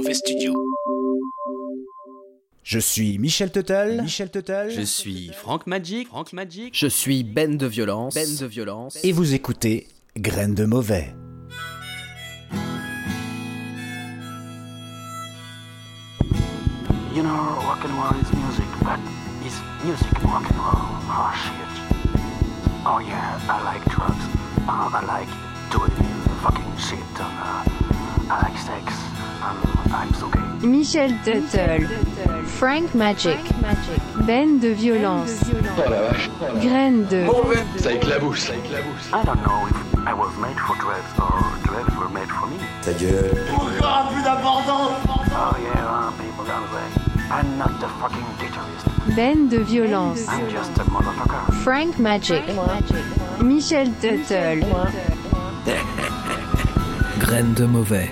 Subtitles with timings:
[0.00, 0.54] Mauvais Studio.
[2.62, 4.00] Je suis Michel Total.
[4.00, 4.70] Michel Total.
[4.70, 6.08] Je suis Franck Magic.
[6.08, 6.74] Franck Magic.
[6.74, 8.14] Je suis Ben de Violence.
[8.14, 8.98] Ben de Violence.
[9.04, 11.14] Et vous écoutez Graines de Mauvais.
[17.14, 18.98] You know, rock and roll is music, but
[19.44, 19.52] is
[19.84, 20.88] music rock and roll?
[21.10, 21.72] Oh shit.
[22.86, 24.24] Oh yeah, I like drugs.
[24.66, 25.28] Uh, I like
[25.70, 25.92] doing
[26.42, 26.98] fucking shit.
[27.20, 27.64] And, uh,
[28.30, 29.09] I like sex.
[29.42, 29.56] Um,
[29.92, 30.40] I'm so gay.
[30.66, 31.86] Michel Tuttle,
[32.44, 33.38] Frank Magic,
[34.26, 35.42] Ben de Violence,
[36.60, 37.26] Graine de,
[37.78, 39.08] Ça éclabousse, ça éclabousse.
[39.12, 39.74] I don't know if
[40.06, 42.58] I was made for drugs or drugs were made for me.
[42.82, 43.30] Ta gueule.
[43.52, 43.70] Oh
[45.62, 46.90] yeah, uh, people don't say.
[47.30, 48.84] I'm not the fucking guitarist.
[49.16, 51.54] Ben de Violence, I'm just a motherfucker.
[51.64, 52.44] Frank Magic,
[53.42, 54.60] Michel Tuttle,
[57.20, 58.10] Graine de mauvais.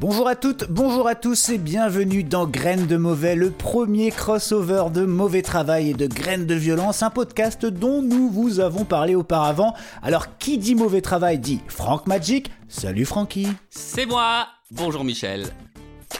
[0.00, 4.86] Bonjour à toutes, bonjour à tous et bienvenue dans Graines de Mauvais, le premier crossover
[4.92, 9.14] de mauvais travail et de graines de violence, un podcast dont nous vous avons parlé
[9.14, 9.72] auparavant.
[10.02, 13.46] Alors qui dit mauvais travail dit Franck Magic, salut Francky.
[13.70, 14.48] C'est moi.
[14.72, 15.46] Bonjour Michel.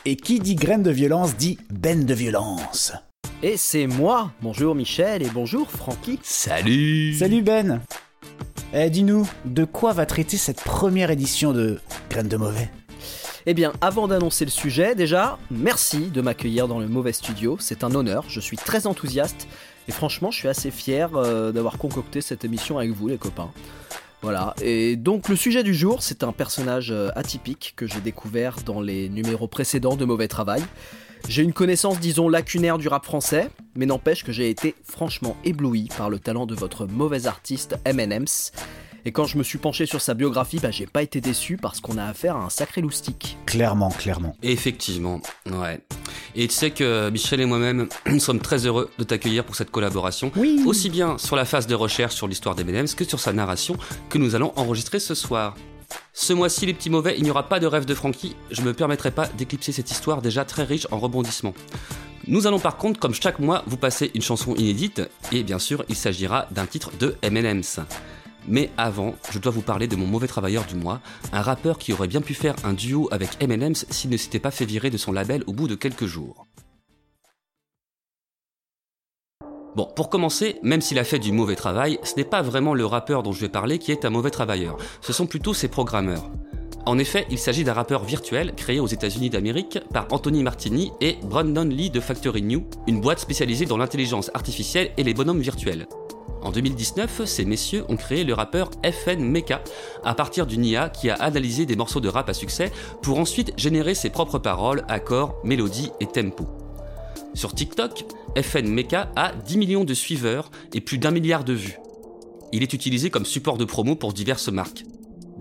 [0.04, 2.92] Et qui dit graines de violence dit Ben de violence.
[3.42, 4.30] Et c'est moi.
[4.40, 6.20] Bonjour Michel et bonjour Francky.
[6.22, 7.14] Salut.
[7.14, 7.80] Salut Ben.
[8.72, 12.70] Eh dis-nous, de quoi va traiter cette première édition de Graines de Mauvais?
[13.46, 17.58] Eh bien, avant d'annoncer le sujet, déjà, merci de m'accueillir dans le mauvais studio.
[17.60, 18.24] C'est un honneur.
[18.28, 19.46] Je suis très enthousiaste.
[19.86, 23.50] Et franchement, je suis assez fier euh, d'avoir concocté cette émission avec vous, les copains.
[24.22, 28.56] Voilà, et donc le sujet du jour, c'est un personnage euh, atypique que j'ai découvert
[28.64, 30.62] dans les numéros précédents de Mauvais Travail.
[31.28, 35.90] J'ai une connaissance, disons, lacunaire du rap français, mais n'empêche que j'ai été franchement ébloui
[35.98, 38.52] par le talent de votre mauvais artiste M&M's.
[39.06, 41.80] Et quand je me suis penché sur sa biographie, bah, j'ai pas été déçu parce
[41.80, 43.36] qu'on a affaire à un sacré loustique.
[43.44, 44.34] Clairement, clairement.
[44.42, 45.80] Effectivement, ouais.
[46.34, 49.70] Et tu sais que Michel et moi-même, nous sommes très heureux de t'accueillir pour cette
[49.70, 50.32] collaboration.
[50.36, 50.62] Oui.
[50.64, 53.76] Aussi bien sur la phase de recherche sur l'histoire des M&M's que sur sa narration
[54.08, 55.54] que nous allons enregistrer ce soir.
[56.14, 58.36] Ce mois-ci, les petits mauvais, il n'y aura pas de rêve de Frankie.
[58.50, 61.54] Je me permettrai pas d'éclipser cette histoire déjà très riche en rebondissements.
[62.26, 65.84] Nous allons par contre, comme chaque mois, vous passer une chanson inédite, et bien sûr,
[65.90, 67.80] il s'agira d'un titre de M&M's.
[68.48, 71.00] Mais avant, je dois vous parler de mon mauvais travailleur du mois,
[71.32, 74.50] un rappeur qui aurait bien pu faire un duo avec M&M's s'il ne s'était pas
[74.50, 76.46] fait virer de son label au bout de quelques jours.
[79.76, 82.86] Bon, pour commencer, même s'il a fait du mauvais travail, ce n'est pas vraiment le
[82.86, 86.30] rappeur dont je vais parler qui est un mauvais travailleur, ce sont plutôt ses programmeurs.
[86.86, 91.16] En effet, il s'agit d'un rappeur virtuel créé aux États-Unis d'Amérique par Anthony Martini et
[91.24, 95.88] Brandon Lee de Factory New, une boîte spécialisée dans l'intelligence artificielle et les bonhommes virtuels.
[96.44, 99.62] En 2019, ces messieurs ont créé le rappeur FN Mecha
[100.04, 102.70] à partir d'une IA qui a analysé des morceaux de rap à succès
[103.02, 106.46] pour ensuite générer ses propres paroles, accords, mélodies et tempo.
[107.32, 108.04] Sur TikTok,
[108.36, 111.78] FN Mecha a 10 millions de suiveurs et plus d'un milliard de vues.
[112.52, 114.84] Il est utilisé comme support de promo pour diverses marques.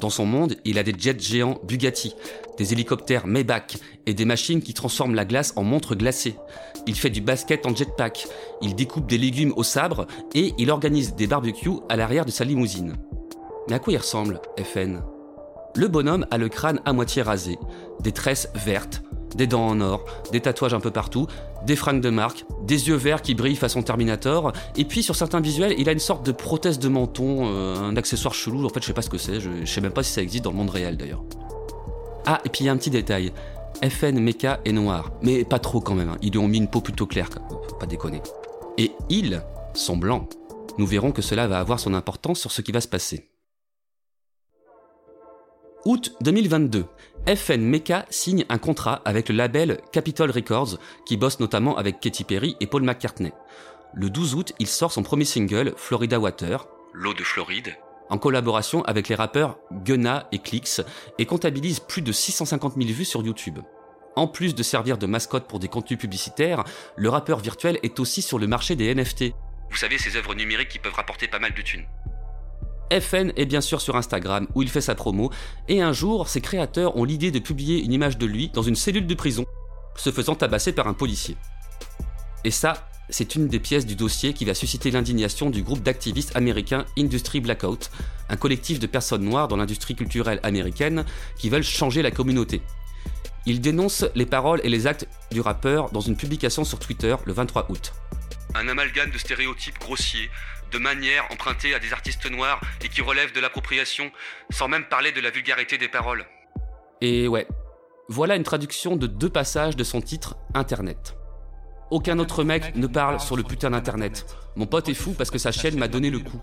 [0.03, 2.13] Dans son monde, il a des jets géants Bugatti,
[2.57, 6.35] des hélicoptères Maybach et des machines qui transforment la glace en montre glacée.
[6.87, 8.27] Il fait du basket en jetpack,
[8.61, 10.05] il découpe des légumes au sabre
[10.35, 12.97] et il organise des barbecues à l'arrière de sa limousine.
[13.69, 14.99] Mais à quoi il ressemble, FN
[15.73, 17.57] Le bonhomme a le crâne à moitié rasé,
[18.01, 19.03] des tresses vertes,
[19.35, 21.27] des dents en or, des tatouages un peu partout,
[21.65, 25.41] des fringues de marque, des yeux verts qui brillent façon Terminator, et puis sur certains
[25.41, 28.81] visuels, il a une sorte de prothèse de menton, euh, un accessoire chelou, en fait
[28.81, 30.57] je sais pas ce que c'est, je, sais même pas si ça existe dans le
[30.57, 31.23] monde réel d'ailleurs.
[32.25, 33.31] Ah, et puis il y a un petit détail,
[33.81, 36.17] FN Mecha est noir, mais pas trop quand même, hein.
[36.21, 37.29] ils lui ont mis une peau plutôt claire,
[37.79, 38.21] pas déconner.
[38.77, 39.41] Et ils
[39.73, 40.29] sont blancs.
[40.77, 43.29] Nous verrons que cela va avoir son importance sur ce qui va se passer.
[45.85, 46.85] Août 2022,
[47.35, 52.23] FN Mecha signe un contrat avec le label Capitol Records qui bosse notamment avec Katy
[52.23, 53.33] Perry et Paul McCartney.
[53.93, 57.75] Le 12 août, il sort son premier single, Florida Water, l'eau de Floride,
[58.09, 60.81] en collaboration avec les rappeurs Gunna et Clix
[61.19, 63.59] et comptabilise plus de 650 000 vues sur YouTube.
[64.15, 66.63] En plus de servir de mascotte pour des contenus publicitaires,
[66.95, 69.33] le rappeur virtuel est aussi sur le marché des NFT.
[69.69, 71.85] Vous savez, ces œuvres numériques qui peuvent rapporter pas mal de thunes.
[73.01, 75.31] FN est bien sûr sur Instagram où il fait sa promo,
[75.67, 78.75] et un jour, ses créateurs ont l'idée de publier une image de lui dans une
[78.75, 79.45] cellule de prison,
[79.95, 81.37] se faisant tabasser par un policier.
[82.43, 86.35] Et ça, c'est une des pièces du dossier qui va susciter l'indignation du groupe d'activistes
[86.35, 87.91] américains Industry Blackout,
[88.29, 91.05] un collectif de personnes noires dans l'industrie culturelle américaine
[91.37, 92.61] qui veulent changer la communauté.
[93.45, 97.33] Ils dénoncent les paroles et les actes du rappeur dans une publication sur Twitter le
[97.33, 97.93] 23 août.
[98.55, 100.29] Un amalgame de stéréotypes grossiers,
[100.73, 104.11] de manières empruntées à des artistes noirs et qui relèvent de l'appropriation,
[104.49, 106.25] sans même parler de la vulgarité des paroles.
[106.99, 107.47] Et ouais,
[108.09, 111.15] voilà une traduction de deux passages de son titre Internet.
[111.91, 114.25] Aucun autre mec ne parle sur le putain d'Internet.
[114.55, 116.41] Mon pote est fou parce que sa chaîne m'a donné le coup.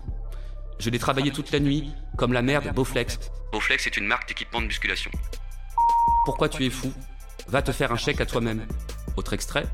[0.79, 3.19] Je l'ai travaillé toute la nuit, comme la merde Bowflex.
[3.51, 5.11] Bowflex est une marque d'équipement de musculation.
[6.25, 6.93] Pourquoi tu es fou?
[7.47, 8.65] Va te faire un chèque à toi-même.
[9.17, 9.65] Autre extrait.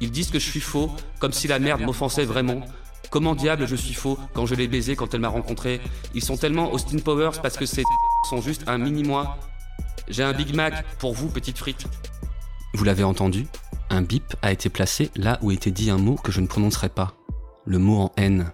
[0.00, 2.62] Ils disent que je suis faux, comme si la merde m'offensait vraiment.
[3.10, 5.80] Comment diable je suis faux quand je l'ai baisé quand elle m'a rencontré?
[6.14, 7.82] Ils sont tellement Austin Powers parce que ces
[8.30, 9.38] sont juste un mini-moi.
[10.08, 11.86] J'ai un Big Mac pour vous, petite frite.
[12.74, 13.46] Vous l'avez entendu?
[13.90, 16.88] Un bip a été placé là où était dit un mot que je ne prononcerai
[16.88, 17.14] pas.
[17.64, 18.52] Le mot en haine.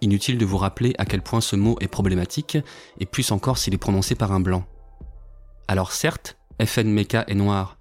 [0.00, 2.58] Inutile de vous rappeler à quel point ce mot est problématique,
[2.98, 4.64] et plus encore s'il est prononcé par un blanc.
[5.68, 7.78] Alors certes, FN Mecha est noir,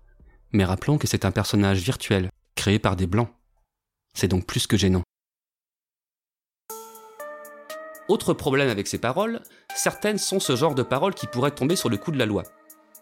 [0.54, 3.30] mais rappelons que c'est un personnage virtuel, créé par des blancs.
[4.14, 5.03] C'est donc plus que gênant.
[8.14, 9.42] Autre problème avec ces paroles,
[9.74, 12.44] certaines sont ce genre de paroles qui pourraient tomber sur le coup de la loi.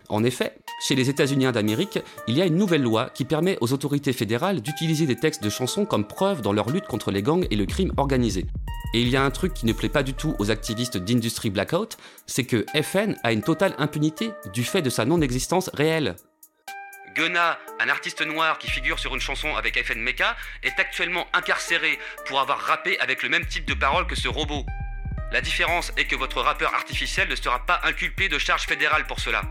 [0.07, 0.55] En effet,
[0.87, 4.61] chez les États-Unis d'Amérique, il y a une nouvelle loi qui permet aux autorités fédérales
[4.61, 7.65] d'utiliser des textes de chansons comme preuve dans leur lutte contre les gangs et le
[7.65, 8.45] crime organisé.
[8.93, 11.49] Et il y a un truc qui ne plaît pas du tout aux activistes d'Industry
[11.49, 16.15] Blackout, c'est que FN a une totale impunité du fait de sa non-existence réelle.
[17.15, 21.99] Gunna, un artiste noir qui figure sur une chanson avec FN Mecha, est actuellement incarcéré
[22.27, 24.63] pour avoir rappé avec le même type de paroles que ce robot.
[25.31, 29.21] La différence est que votre rappeur artificiel ne sera pas inculpé de charges fédérales pour
[29.21, 29.43] cela.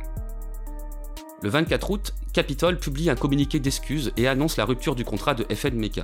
[1.43, 5.47] Le 24 août, Capitol publie un communiqué d'excuses et annonce la rupture du contrat de
[5.55, 6.03] FN Mecha.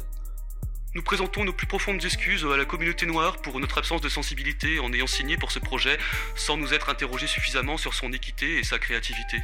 [0.95, 4.81] Nous présentons nos plus profondes excuses à la communauté noire pour notre absence de sensibilité
[4.81, 5.99] en ayant signé pour ce projet
[6.37, 9.43] sans nous être interrogés suffisamment sur son équité et sa créativité.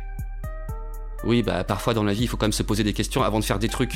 [1.24, 3.38] Oui, bah parfois dans la vie, il faut quand même se poser des questions avant
[3.38, 3.92] de faire des trucs.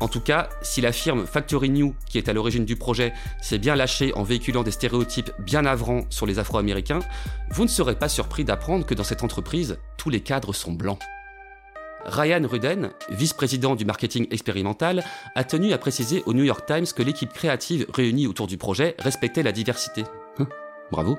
[0.00, 3.58] En tout cas, si la firme Factory New, qui est à l'origine du projet, s'est
[3.58, 7.00] bien lâchée en véhiculant des stéréotypes bien navrants sur les Afro-Américains,
[7.50, 10.98] vous ne serez pas surpris d'apprendre que dans cette entreprise, tous les cadres sont blancs.
[12.04, 15.02] Ryan Ruden, vice-président du marketing expérimental,
[15.34, 18.94] a tenu à préciser au New York Times que l'équipe créative réunie autour du projet
[18.98, 20.04] respectait la diversité.
[20.38, 20.46] Hum,
[20.90, 21.16] bravo.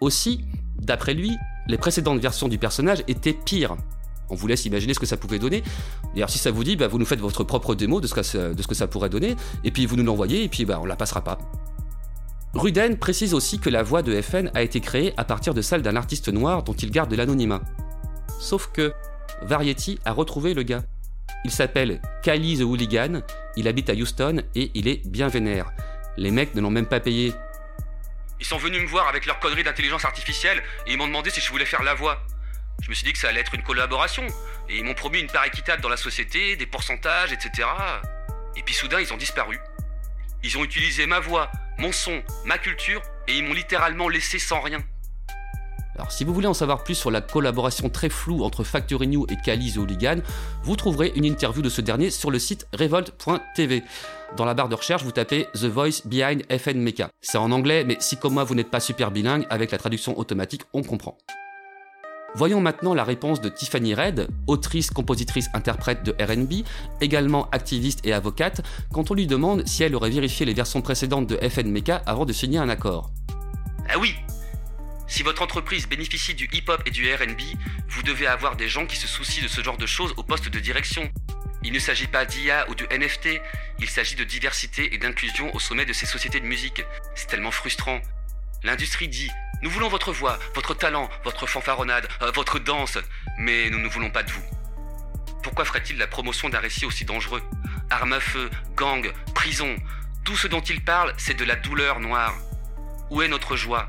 [0.00, 0.44] Aussi,
[0.80, 1.36] d'après lui,
[1.68, 3.76] les précédentes versions du personnage étaient pires.
[4.32, 5.62] On vous laisse imaginer ce que ça pouvait donner.
[6.14, 8.22] D'ailleurs, si ça vous dit, bah, vous nous faites votre propre démo de ce, que
[8.22, 10.78] ça, de ce que ça pourrait donner, et puis vous nous l'envoyez, et puis bah,
[10.80, 11.38] on la passera pas.
[12.54, 15.82] Ruden précise aussi que la voix de FN a été créée à partir de celle
[15.82, 17.60] d'un artiste noir dont il garde l'anonymat.
[18.40, 18.94] Sauf que,
[19.42, 20.82] Variety a retrouvé le gars.
[21.44, 23.20] Il s'appelle Kylie the Hooligan,
[23.56, 25.72] il habite à Houston et il est bien vénère.
[26.16, 27.34] Les mecs ne l'ont même pas payé.
[28.40, 31.40] Ils sont venus me voir avec leur connerie d'intelligence artificielle et ils m'ont demandé si
[31.40, 32.22] je voulais faire la voix.
[32.82, 34.26] Je me suis dit que ça allait être une collaboration
[34.68, 37.68] et ils m'ont promis une part équitable dans la société, des pourcentages, etc.
[38.56, 39.58] Et puis soudain ils ont disparu.
[40.42, 44.60] Ils ont utilisé ma voix, mon son, ma culture et ils m'ont littéralement laissé sans
[44.60, 44.82] rien.
[45.94, 49.26] Alors, si vous voulez en savoir plus sur la collaboration très floue entre Factory New
[49.28, 50.16] et Kali The Hooligan,
[50.62, 53.82] vous trouverez une interview de ce dernier sur le site revolt.tv.
[54.36, 57.10] Dans la barre de recherche, vous tapez The Voice Behind FN Mecha.
[57.20, 60.18] C'est en anglais, mais si comme moi vous n'êtes pas super bilingue, avec la traduction
[60.18, 61.18] automatique, on comprend.
[62.34, 66.66] Voyons maintenant la réponse de Tiffany Red, autrice, compositrice, interprète de RB,
[67.02, 71.26] également activiste et avocate, quand on lui demande si elle aurait vérifié les versions précédentes
[71.26, 73.10] de FN Mecha avant de signer un accord.
[73.86, 74.14] Ah oui
[75.06, 77.40] Si votre entreprise bénéficie du hip-hop et du RB,
[77.88, 80.48] vous devez avoir des gens qui se soucient de ce genre de choses au poste
[80.48, 81.10] de direction.
[81.62, 83.42] Il ne s'agit pas d'IA ou de NFT,
[83.78, 86.82] il s'agit de diversité et d'inclusion au sommet de ces sociétés de musique.
[87.14, 88.00] C'est tellement frustrant.
[88.64, 89.28] L'industrie dit
[89.62, 92.98] Nous voulons votre voix, votre talent, votre fanfaronnade, euh, votre danse,
[93.38, 94.42] mais nous ne voulons pas de vous.
[95.44, 97.42] Pourquoi ferait-il la promotion d'un récit aussi dangereux
[97.88, 99.76] Armes à feu, gang, prison,
[100.24, 102.34] tout ce dont il parle, c'est de la douleur noire.
[103.10, 103.88] Où est notre joie?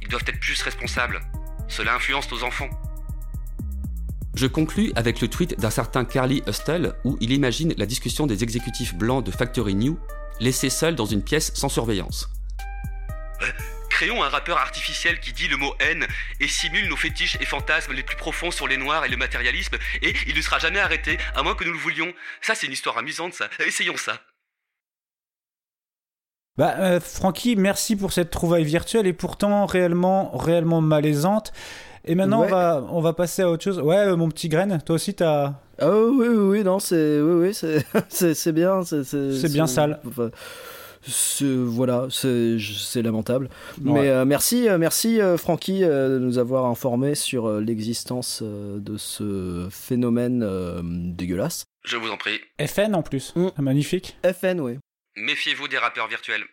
[0.00, 1.20] Ils doivent être plus responsables.
[1.66, 2.70] Cela influence nos enfants.
[4.34, 8.44] Je conclus avec le tweet d'un certain Carly Hustle où il imagine la discussion des
[8.44, 9.98] exécutifs blancs de Factory New
[10.38, 12.28] laissés seuls dans une pièce sans surveillance.
[13.94, 16.04] Créons un rappeur artificiel qui dit le mot haine
[16.40, 19.76] et simule nos fétiches et fantasmes les plus profonds sur les noirs et le matérialisme,
[20.02, 22.12] et il ne sera jamais arrêté, à moins que nous le voulions.
[22.40, 23.48] Ça, c'est une histoire amusante, ça.
[23.64, 24.18] Essayons ça.
[26.56, 31.52] Bah, euh, Francky, merci pour cette trouvaille virtuelle et pourtant réellement, réellement malaisante.
[32.04, 32.48] Et maintenant, Ouais.
[32.48, 33.78] on, va, on va passer à autre chose.
[33.80, 35.54] Ouais, euh, mon petit graine, toi aussi, t'as.
[35.80, 40.00] Ah oui, oui, oui, non, c'est oui, oui, c'est bien, c'est C'est bien sale.
[40.06, 40.30] enfin,
[41.42, 43.48] voilà, c'est lamentable.
[43.82, 43.92] Ouais.
[43.92, 48.40] Mais euh, merci, euh, merci euh, Francky euh, de nous avoir informé sur euh, l'existence
[48.42, 51.64] euh, de ce phénomène euh, dégueulasse.
[51.84, 52.40] Je vous en prie.
[52.66, 53.34] FN en plus.
[53.36, 53.48] Mm.
[53.58, 54.16] Magnifique.
[54.24, 54.78] FN, oui.
[55.16, 56.44] Méfiez-vous des rappeurs virtuels.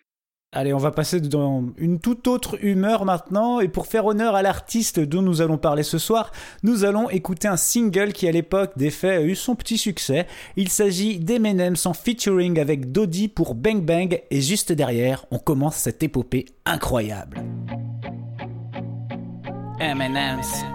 [0.54, 4.42] Allez, on va passer dans une toute autre humeur maintenant, et pour faire honneur à
[4.42, 8.74] l'artiste dont nous allons parler ce soir, nous allons écouter un single qui à l'époque
[8.76, 10.28] des faits a eu son petit succès.
[10.58, 15.78] Il s'agit d'Eminem en featuring avec Dodie pour Bang Bang, et juste derrière, on commence
[15.78, 17.42] cette épopée incroyable.
[19.80, 20.66] M&M's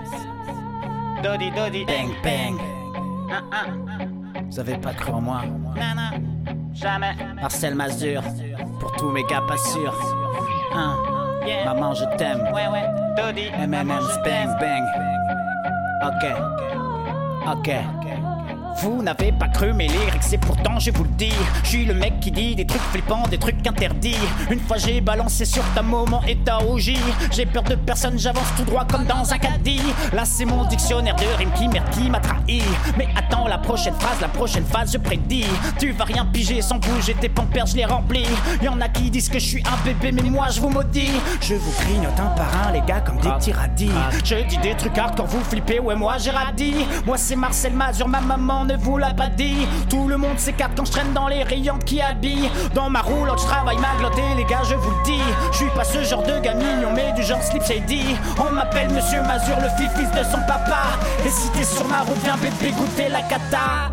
[1.23, 2.59] Dodie Dodie Bang Bang
[4.51, 5.43] Vous avez pas cru en moi.
[6.73, 7.15] Jamais.
[7.41, 8.23] Marcel Mazur
[8.81, 9.97] Pour tous mes gars pas sûrs.
[10.75, 10.97] Hein?
[11.65, 12.43] Maman je t'aime.
[12.53, 12.85] Ouais ouais.
[13.17, 14.85] Dodie M&M's Bang Bang.
[16.03, 16.25] Ok.
[17.53, 17.71] Ok
[18.79, 21.33] vous n'avez pas cru mes lyrics, c'est pourtant je vous le dis.
[21.65, 24.17] Je suis le mec qui dit des trucs flippants, des trucs interdits.
[24.51, 26.93] Une fois j'ai balancé sur ta moment et ta OJ.
[27.33, 29.83] J'ai peur de personne, j'avance tout droit comme dans un caddie.
[30.13, 32.63] Là c'est mon dictionnaire de rimes qui merde qui m'a trahi.
[32.99, 35.47] Mais attends la prochaine phrase, la prochaine phase, je prédis.
[35.79, 38.27] Tu vas rien piger sans bouger, tes pampers je les remplis.
[38.63, 41.13] Y'en a qui disent que je suis un bébé, mais moi je vous maudis.
[41.41, 43.91] Je vous grignote un par un, les gars, comme des petits radis.
[44.25, 46.87] Je dis des trucs hardcore, vous flippez, ouais, moi j'ai radis.
[47.07, 49.67] Moi c'est Marcel Mazur, ma maman ne vous l'a pas dit.
[49.89, 52.51] Tout le monde s'écarte quand je traîne dans les rayons qui habillent.
[52.75, 53.87] Dans ma roulotte, je travaille ma
[54.37, 55.23] les gars, je vous le dis.
[55.53, 58.17] Je suis pas ce genre de gars mignon, mais du genre slip shady.
[58.39, 60.83] On m'appelle Monsieur Mazur, le fils de son papa.
[61.25, 63.93] Et si t'es sur ma route, viens bébé goûter la cata.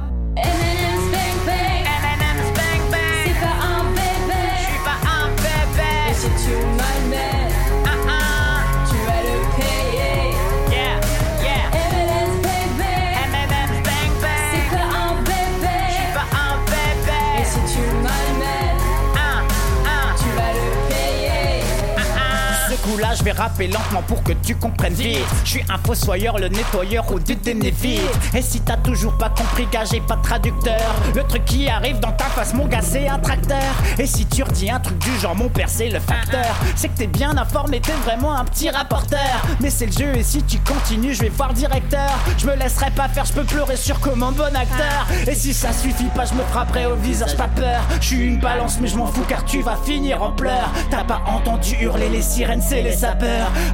[23.16, 25.20] Je vais rapper lentement pour que tu comprennes vite.
[25.44, 28.02] Je suis un fossoyeur, le nettoyeur au dédainé vite.
[28.34, 30.82] Et si t'as toujours pas compris, gars, j'ai pas de traducteur.
[31.14, 33.60] Le truc qui arrive dans ta face, mon gars, c'est un tracteur.
[34.00, 36.56] Et si tu redis un truc du genre, mon père, c'est le facteur.
[36.76, 39.20] C'est que t'es bien informé, t'es vraiment un petit rapporteur.
[39.60, 42.12] Mais c'est le jeu, et si tu continues, je vais voir le directeur.
[42.38, 45.08] Je me laisserai pas faire, je peux pleurer sur comme un bon acteur.
[45.28, 47.82] Et si ça suffit pas, je me frapperai au visage, pas peur.
[48.02, 50.70] Je suis une balance, mais je m'en fous car tu vas finir en pleurs.
[50.90, 53.03] T'as pas entendu hurler les sirènes, c'est les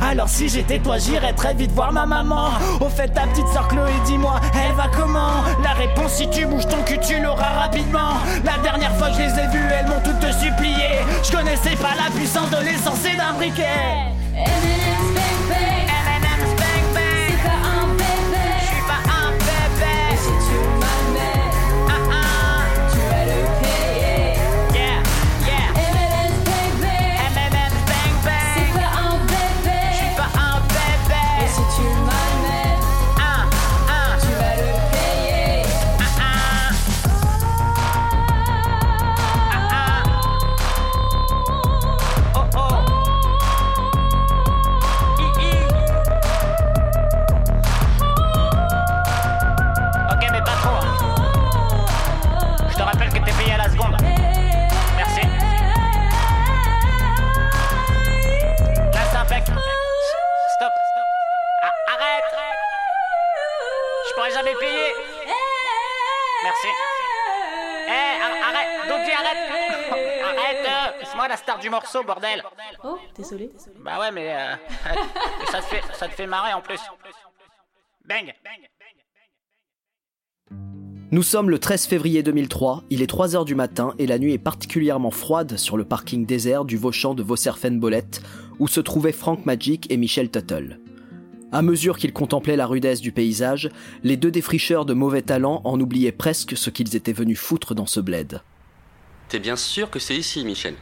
[0.02, 2.50] Alors si j'étais toi, j'irais très vite voir ma maman.
[2.80, 5.44] Au fait, ta petite sœur Chloé, dis-moi, elle va comment?
[5.64, 8.18] La réponse, si tu bouges ton cul, tu l'auras rapidement.
[8.44, 11.00] La dernière fois que je les ai vues, elles m'ont toutes supplié.
[11.24, 14.89] Je connaissais pas la puissance de l'essence et d'un briquet.
[73.20, 73.52] Désolé.
[73.84, 74.56] Bah ouais, mais euh,
[75.52, 76.80] ça, te fait, ça te fait marrer en plus.
[78.06, 78.34] Bang.
[81.12, 84.38] Nous sommes le 13 février 2003, il est 3h du matin et la nuit est
[84.38, 88.22] particulièrement froide sur le parking désert du Vauchamp de Vaucerfen-Bolette
[88.60, 90.80] où se trouvaient Frank Magic et Michel Tuttle.
[91.52, 93.70] À mesure qu'ils contemplaient la rudesse du paysage,
[94.04, 97.88] les deux défricheurs de mauvais talent en oubliaient presque ce qu'ils étaient venus foutre dans
[97.88, 98.42] ce bled.
[99.30, 100.76] T'es bien sûr que c'est ici, Michel?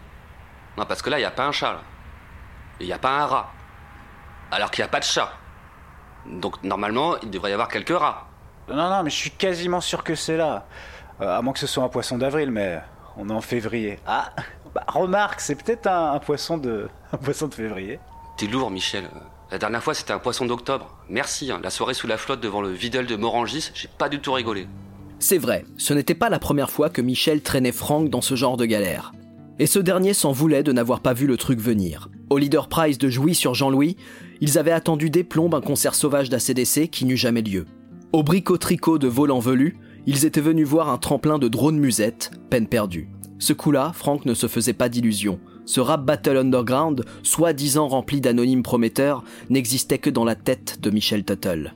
[0.78, 1.84] Non, parce que là, il a pas un chat, là.
[2.80, 3.52] Et il a pas un rat.
[4.52, 5.32] Alors qu'il n'y a pas de chat.
[6.26, 8.28] Donc, normalement, il devrait y avoir quelques rats.
[8.70, 10.66] Non, non, mais je suis quasiment sûr que c'est là.
[11.22, 12.80] Euh, à moins que ce soit un poisson d'avril, mais
[13.16, 14.00] on est en février.
[14.06, 14.34] Ah,
[14.76, 18.00] bah remarque, c'est peut-être un, un poisson de, un poisson de février.
[18.38, 19.10] T'es lourd, Michel.
[19.50, 20.98] La dernière fois, c'était un poisson d'octobre.
[21.10, 21.60] Merci, hein.
[21.64, 24.68] la soirée sous la flotte devant le Videl de Morangis, j'ai pas du tout rigolé.
[25.20, 28.58] C'est vrai, ce n'était pas la première fois que Michel traînait Frank dans ce genre
[28.58, 29.14] de galère.
[29.58, 32.10] Et ce dernier s'en voulait de n'avoir pas vu le truc venir.
[32.30, 33.96] Au Leader Prize de Jouy sur Jean-Louis,
[34.42, 37.66] ils avaient attendu des plombes un concert sauvage d'ACDC qui n'eut jamais lieu.
[38.12, 42.68] Au bricot-tricot de Volant Velu, ils étaient venus voir un tremplin de drone musette, peine
[42.68, 43.10] perdue.
[43.40, 45.40] Ce coup-là, Frank ne se faisait pas d'illusions.
[45.66, 51.24] Ce rap battle underground, soi-disant rempli d'anonymes prometteurs, n'existait que dans la tête de Michel
[51.24, 51.74] Tuttle.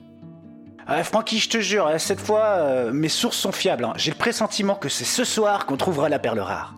[0.86, 3.84] Ah, Francky, je te jure, cette fois, euh, mes sources sont fiables.
[3.84, 3.92] hein.
[3.96, 6.74] J'ai le pressentiment que c'est ce soir qu'on trouvera la perle rare.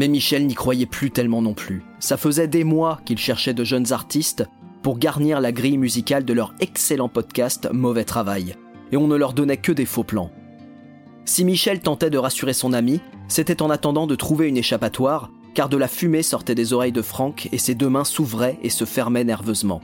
[0.00, 1.82] Mais Michel n'y croyait plus tellement non plus.
[1.98, 4.46] Ça faisait des mois qu'il cherchait de jeunes artistes
[4.80, 8.54] pour garnir la grille musicale de leur excellent podcast Mauvais Travail.
[8.92, 10.30] Et on ne leur donnait que des faux plans.
[11.26, 15.68] Si Michel tentait de rassurer son ami, c'était en attendant de trouver une échappatoire, car
[15.68, 18.86] de la fumée sortait des oreilles de Franck et ses deux mains s'ouvraient et se
[18.86, 19.82] fermaient nerveusement.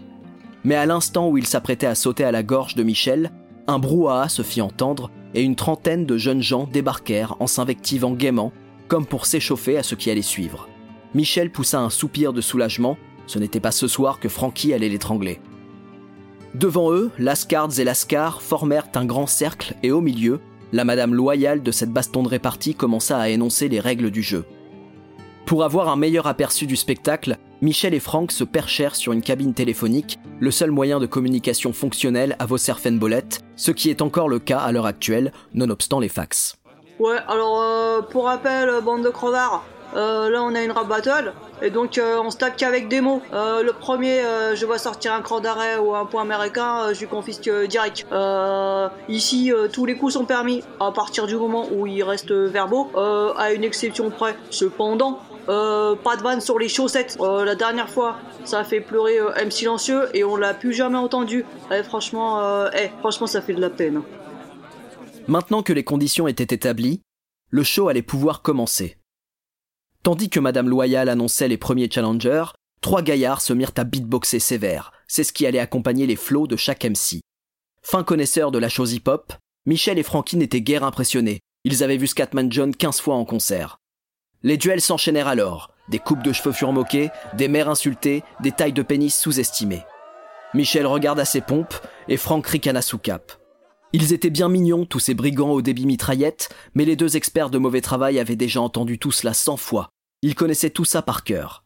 [0.64, 3.32] Mais à l'instant où il s'apprêtait à sauter à la gorge de Michel,
[3.66, 8.54] un brouhaha se fit entendre et une trentaine de jeunes gens débarquèrent en s'invectivant gaiement,
[8.88, 10.68] comme pour s'échauffer à ce qui allait suivre.
[11.14, 15.40] Michel poussa un soupir de soulagement, ce n'était pas ce soir que Francky allait l'étrangler.
[16.54, 20.40] Devant eux, Lascards et Lascar formèrent un grand cercle et au milieu,
[20.72, 24.44] la madame loyale de cette baston de répartie commença à énoncer les règles du jeu.
[25.44, 29.54] Pour avoir un meilleur aperçu du spectacle, Michel et Franck se perchèrent sur une cabine
[29.54, 34.38] téléphonique, le seul moyen de communication fonctionnel à vos Serfenbolette, ce qui est encore le
[34.38, 36.58] cas à l'heure actuelle, nonobstant les fax.
[36.98, 39.62] Ouais, alors euh, pour rappel, euh, bande de crevards,
[39.96, 43.20] euh, là on a une rap battle, et donc on stack qu'avec des mots.
[43.32, 44.22] Le premier,
[44.54, 48.06] je vois sortir un cran d'arrêt ou un point américain, je lui confisque direct.
[49.08, 52.90] Ici, tous les coups sont permis, à partir du moment où ils restent verbaux,
[53.38, 54.36] à une exception près.
[54.50, 57.16] Cependant, pas de vanne sur les chaussettes.
[57.20, 61.46] La dernière fois, ça a fait pleurer M silencieux et on l'a plus jamais entendu.
[61.72, 64.02] Eh, franchement, eh, franchement, ça fait de la peine.
[65.28, 67.02] Maintenant que les conditions étaient établies,
[67.50, 68.96] le show allait pouvoir commencer.
[70.04, 72.44] Tandis que Madame Loyal annonçait les premiers challengers,
[72.80, 74.92] trois gaillards se mirent à beatboxer sévère.
[75.08, 77.22] C'est ce qui allait accompagner les flots de chaque MC.
[77.82, 79.32] Fin connaisseurs de la chose hip-hop,
[79.66, 81.40] Michel et Frankie n'étaient guère impressionnés.
[81.64, 83.78] Ils avaient vu Scatman John 15 fois en concert.
[84.44, 85.72] Les duels s'enchaînèrent alors.
[85.88, 89.84] Des coupes de cheveux furent moquées, des mères insultées, des tailles de pénis sous-estimées.
[90.54, 91.74] Michel regarda ses pompes
[92.06, 93.32] et Franck ricana sous cap.
[93.92, 97.58] Ils étaient bien mignons, tous ces brigands au débit mitraillette, mais les deux experts de
[97.58, 99.90] mauvais travail avaient déjà entendu tout cela cent fois.
[100.22, 101.64] Ils connaissaient tout ça par cœur.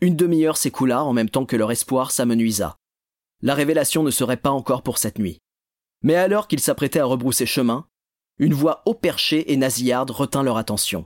[0.00, 2.76] Une demi-heure s'écoula en même temps que leur espoir s'amenuisa.
[3.42, 5.38] La révélation ne serait pas encore pour cette nuit.
[6.02, 7.86] Mais alors qu'ils s'apprêtaient à rebrousser chemin,
[8.38, 11.04] une voix haut perchée et nasillarde retint leur attention.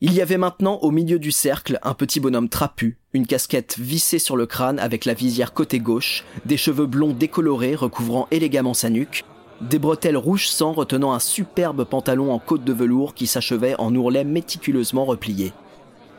[0.00, 4.18] Il y avait maintenant au milieu du cercle un petit bonhomme trapu, une casquette vissée
[4.18, 8.90] sur le crâne avec la visière côté gauche, des cheveux blonds décolorés recouvrant élégamment sa
[8.90, 9.24] nuque,
[9.60, 13.94] des bretelles rouge sang retenant un superbe pantalon en côte de velours qui s'achevait en
[13.94, 15.52] ourlet méticuleusement replié.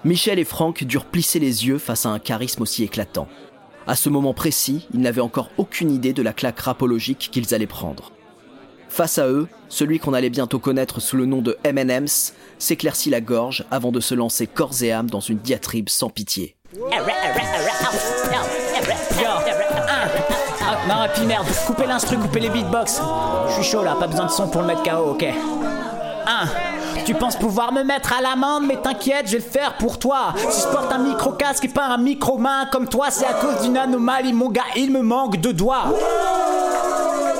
[0.05, 3.27] Michel et Franck durent plisser les yeux face à un charisme aussi éclatant.
[3.85, 7.67] À ce moment précis, ils n'avaient encore aucune idée de la claque rapologique qu'ils allaient
[7.67, 8.11] prendre.
[8.89, 13.21] Face à eux, celui qu'on allait bientôt connaître sous le nom de M&M's s'éclaircit la
[13.21, 16.55] gorge avant de se lancer corps et âme dans une diatribe sans pitié.
[16.91, 17.03] Ah,
[20.87, 23.01] non, et puis merde, coupez l'instru, coupez les beatbox.
[23.49, 25.23] Je suis chaud là, pas besoin de son pour le mettre KO, ok.
[25.23, 27.03] 1.
[27.05, 30.33] Tu penses pouvoir me mettre à l'amende, mais t'inquiète, je vais le faire pour toi.
[30.49, 33.77] Si je porte un micro-casque et pas un micro-main comme toi, c'est à cause d'une
[33.77, 35.85] anomalie, mon gars, il me manque de doigts.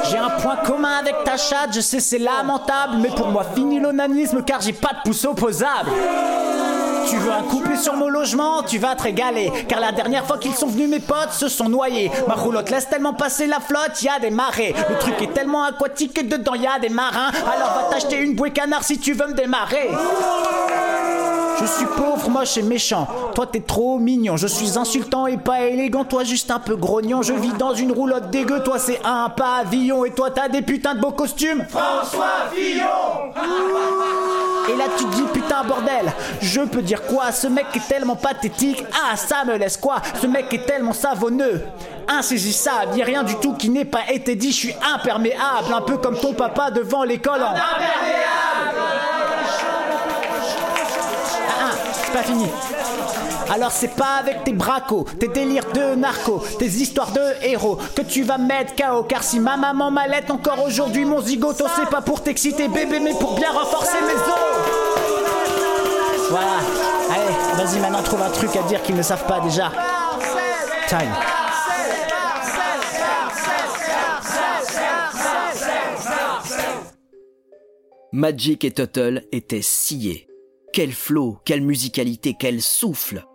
[0.09, 3.79] J'ai un point commun avec ta chatte, je sais c'est lamentable, mais pour moi fini
[3.79, 5.89] l'onanisme car j'ai pas de pouce opposable.
[7.09, 9.51] Tu veux un couplet sur mon logement, tu vas te régaler.
[9.67, 12.11] Car la dernière fois qu'ils sont venus, mes potes se sont noyés.
[12.27, 14.73] Ma roulotte laisse tellement passer la flotte, y a des marées.
[14.89, 17.31] Le truc est tellement aquatique que dedans y des marins.
[17.45, 19.89] Alors va t'acheter une bouée canard si tu veux me démarrer.
[21.59, 23.07] Je suis pauvre, moche et méchant.
[23.33, 24.37] Toi t'es trop mignon.
[24.37, 26.03] Je suis insultant et pas élégant.
[26.03, 27.21] Toi juste un peu grognon.
[27.21, 28.61] Je vis dans une roulotte dégueu.
[28.63, 30.05] Toi c'est un pavillon.
[30.05, 31.65] Et toi t'as des putains de beaux costumes.
[31.69, 33.31] François Fillon
[34.69, 36.11] Et là tu dis putain bordel.
[36.41, 37.31] Je peux dire quoi?
[37.31, 38.83] Ce mec est tellement pathétique.
[38.93, 40.01] Ah ça me laisse quoi?
[40.21, 41.63] Ce mec est tellement savonneux.
[42.07, 44.51] Insaisissable, y a rien du tout qui n'ait pas été dit.
[44.51, 47.43] Je suis imperméable, un peu comme ton papa devant l'école.
[47.43, 47.53] En...
[47.53, 47.79] Ah,
[51.59, 52.47] ah, c'est pas fini.
[53.49, 58.01] Alors c'est pas avec tes bracos, tes délires de narco, tes histoires de héros que
[58.01, 59.03] tu vas mettre KO.
[59.03, 63.13] Car si ma maman m'allait encore aujourd'hui, mon zigoto, c'est pas pour t'exciter bébé, mais
[63.13, 64.87] pour bien renforcer mes os.
[66.29, 66.59] Voilà,
[67.09, 69.71] allez, vas-y maintenant trouve un truc à dire qu'ils ne savent pas déjà.
[70.89, 71.13] Time.
[78.11, 80.27] Magic et Tuttle étaient sciés.
[80.73, 83.25] Quel flow, quelle musicalité, quel souffle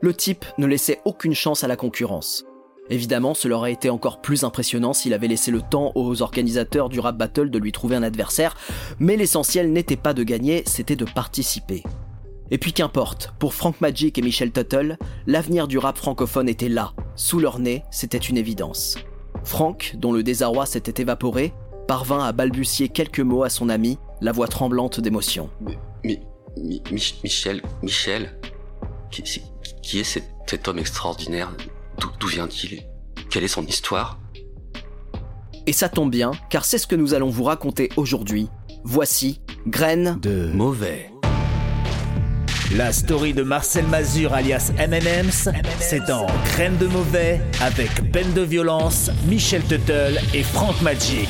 [0.00, 2.44] Le type ne laissait aucune chance à la concurrence.
[2.90, 7.00] Évidemment, cela aurait été encore plus impressionnant s'il avait laissé le temps aux organisateurs du
[7.00, 8.56] rap battle de lui trouver un adversaire,
[8.98, 11.82] mais l'essentiel n'était pas de gagner, c'était de participer.
[12.50, 16.92] Et puis qu'importe, pour Frank Magic et Michel Tuttle, l'avenir du rap francophone était là,
[17.16, 18.98] sous leur nez, c'était une évidence.
[19.44, 21.54] Frank, dont le désarroi s'était évaporé,
[21.88, 25.48] parvint à balbutier quelques mots à son ami, la voix tremblante d'émotion.
[25.62, 26.20] Mi- Mi-
[26.58, 26.82] Mi-
[27.22, 28.38] Michel, Michel,
[29.84, 31.54] Qui, est cet, cet homme extraordinaire?
[32.18, 32.84] D'où vient-il?
[33.28, 34.18] Quelle est son histoire?
[35.66, 38.48] Et ça tombe bien, car c'est ce que nous allons vous raconter aujourd'hui.
[38.82, 40.18] Voici Graine.
[40.22, 41.10] De Mauvais.
[42.74, 48.40] la story de Marcel Mazur alias M&M's, c'est dans Graines de mauvais avec Ben de
[48.40, 51.28] violence, Michel Tuttle et Frank Magic.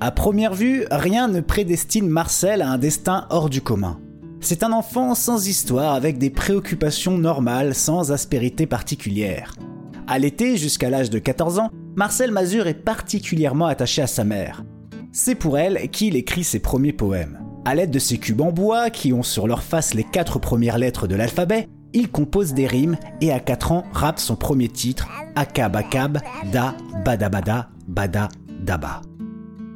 [0.00, 3.98] À première vue, rien ne prédestine Marcel à un destin hors du commun.
[4.44, 9.54] C'est un enfant sans histoire avec des préoccupations normales sans aspérité particulière.
[10.08, 14.64] À l'été, jusqu'à l'âge de 14 ans, Marcel Mazur est particulièrement attaché à sa mère.
[15.12, 17.38] C'est pour elle qu'il écrit ses premiers poèmes.
[17.64, 20.78] À l'aide de ses cubes en bois, qui ont sur leur face les quatre premières
[20.78, 25.08] lettres de l'alphabet, il compose des rimes et à 4 ans rappe son premier titre,
[25.36, 26.18] Akab Akab,
[26.52, 26.74] Da
[27.04, 28.28] Badabada Bada
[28.60, 29.02] Daba.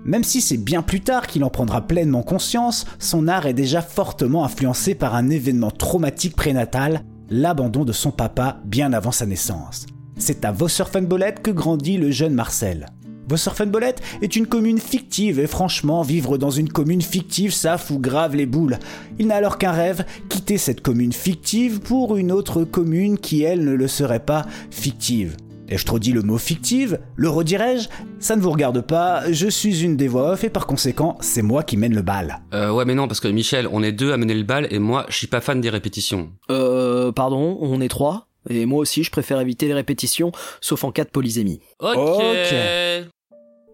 [0.07, 3.83] Même si c'est bien plus tard qu'il en prendra pleinement conscience, son art est déjà
[3.83, 9.87] fortement influencé par un événement traumatique prénatal, l'abandon de son papa bien avant sa naissance.
[10.17, 12.87] C'est à Vosserfenbollet que grandit le jeune Marcel.
[13.29, 18.37] Vosserfenbollet est une commune fictive et franchement, vivre dans une commune fictive, ça fout grave
[18.37, 18.79] les boules.
[19.19, 23.65] Il n'a alors qu'un rêve, quitter cette commune fictive pour une autre commune qui, elle,
[23.65, 25.37] ne le serait pas fictive.
[25.69, 27.01] Ai-je trop dit le mot fictive?
[27.17, 27.89] Le redirai-je
[28.21, 31.43] Ça ne vous regarde pas, je suis une des voix off et par conséquent, c'est
[31.43, 32.41] moi qui mène le bal.
[32.55, 34.79] Euh, ouais, mais non, parce que Michel, on est deux à mener le bal et
[34.79, 36.31] moi, je suis pas fan des répétitions.
[36.51, 38.29] Euh, pardon, on est trois.
[38.49, 41.61] Et moi aussi, je préfère éviter les répétitions, sauf en cas de polysémie.
[41.81, 41.97] Ok.
[41.97, 42.55] Ok.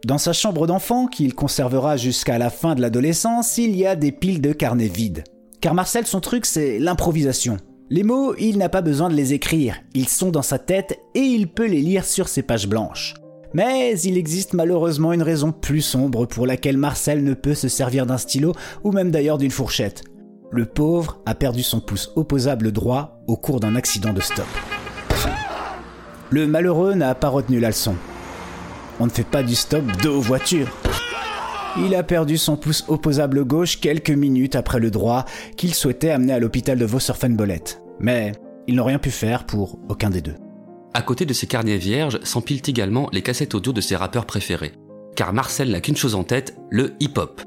[0.05, 4.11] Dans sa chambre d'enfant, qu'il conservera jusqu'à la fin de l'adolescence, il y a des
[4.12, 5.24] piles de carnets vides.
[5.61, 7.59] Car Marcel, son truc, c'est l'improvisation.
[7.94, 11.20] Les mots, il n'a pas besoin de les écrire, ils sont dans sa tête et
[11.20, 13.12] il peut les lire sur ses pages blanches.
[13.52, 18.07] Mais il existe malheureusement une raison plus sombre pour laquelle Marcel ne peut se servir
[18.07, 20.05] d'un stylo ou même d'ailleurs d'une fourchette.
[20.50, 24.46] Le pauvre a perdu son pouce opposable droit au cours d'un accident de stop.
[26.31, 27.96] Le malheureux n'a pas retenu la leçon.
[29.00, 30.74] On ne fait pas du stop dos aux voitures.
[31.76, 35.26] Il a perdu son pouce opposable gauche quelques minutes après le droit
[35.59, 37.82] qu'il souhaitait amener à l'hôpital de Vosserfenbollet.
[38.03, 38.33] Mais
[38.67, 40.37] ils n'ont rien pu faire pour aucun des deux.
[40.95, 44.73] À côté de ces carnets vierges s'empilent également les cassettes audio de ses rappeurs préférés.
[45.17, 47.41] Car Marcel n'a qu'une chose en tête, le hip-hop.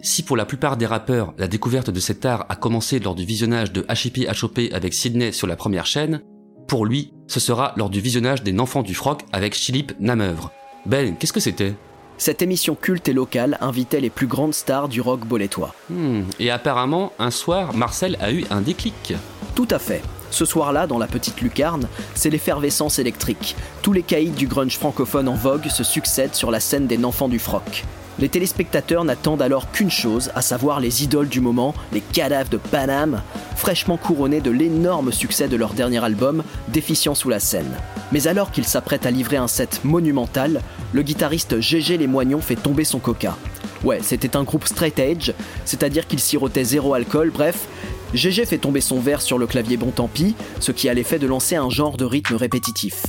[0.00, 3.24] Si pour la plupart des rappeurs, la découverte de cet art a commencé lors du
[3.24, 6.22] visionnage de HIP HOP avec Sydney sur la première chaîne,
[6.68, 10.50] pour lui, ce sera lors du visionnage des Enfants du Froc avec Philippe Nameuvre.
[10.86, 11.74] Ben, qu'est-ce que c'était?
[12.18, 15.74] Cette émission culte et locale invitait les plus grandes stars du rock bolétois.
[15.90, 19.14] Hmm, Et apparemment, un soir, Marcel a eu un déclic.
[19.54, 20.02] Tout à fait.
[20.32, 23.54] Ce soir-là, dans la petite lucarne, c'est l'effervescence électrique.
[23.82, 27.28] Tous les caïds du grunge francophone en vogue se succèdent sur la scène des Enfants
[27.28, 27.84] du Froc.
[28.18, 32.56] Les téléspectateurs n'attendent alors qu'une chose, à savoir les idoles du moment, les cadavres de
[32.56, 33.20] Paname,
[33.56, 37.76] fraîchement couronnés de l'énorme succès de leur dernier album, Déficient sous la scène.
[38.10, 40.62] Mais alors qu'ils s'apprêtent à livrer un set monumental,
[40.94, 43.36] le guitariste GG Les Moignons fait tomber son coca.
[43.84, 45.32] Ouais, c'était un groupe straight edge,
[45.64, 47.66] c'est-à-dire qu'il sirotait zéro alcool, bref,
[48.14, 51.18] GG fait tomber son verre sur le clavier bon tant pis, ce qui a l'effet
[51.18, 53.04] de lancer un genre de rythme répétitif.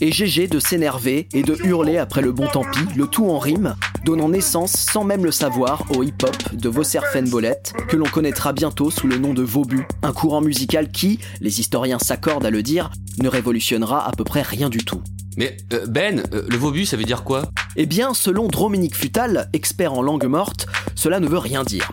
[0.00, 3.38] Et GG de s'énerver et de hurler après le bon tant pis, le tout en
[3.38, 3.74] rime,
[4.06, 9.06] donnant naissance sans même le savoir au hip-hop de Vosserfenbollet, que l'on connaîtra bientôt sous
[9.06, 13.28] le nom de Vaubu, un courant musical qui, les historiens s'accordent à le dire, ne
[13.28, 15.02] révolutionnera à peu près rien du tout.
[15.36, 17.42] Mais euh, Ben, euh, le Vaubu, ça veut dire quoi?
[17.76, 21.90] Eh bien, selon Dominique Futal, expert en langue morte, cela ne veut rien dire.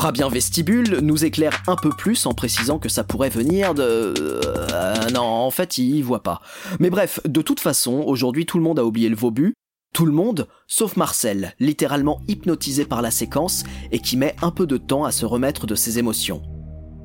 [0.00, 4.14] Frabien Vestibule nous éclaire un peu plus en précisant que ça pourrait venir de...
[4.16, 6.40] Euh, non, en fait, il voit pas.
[6.78, 9.52] Mais bref, de toute façon, aujourd'hui tout le monde a oublié le Vaubu.
[9.92, 14.66] Tout le monde, sauf Marcel, littéralement hypnotisé par la séquence et qui met un peu
[14.66, 16.40] de temps à se remettre de ses émotions.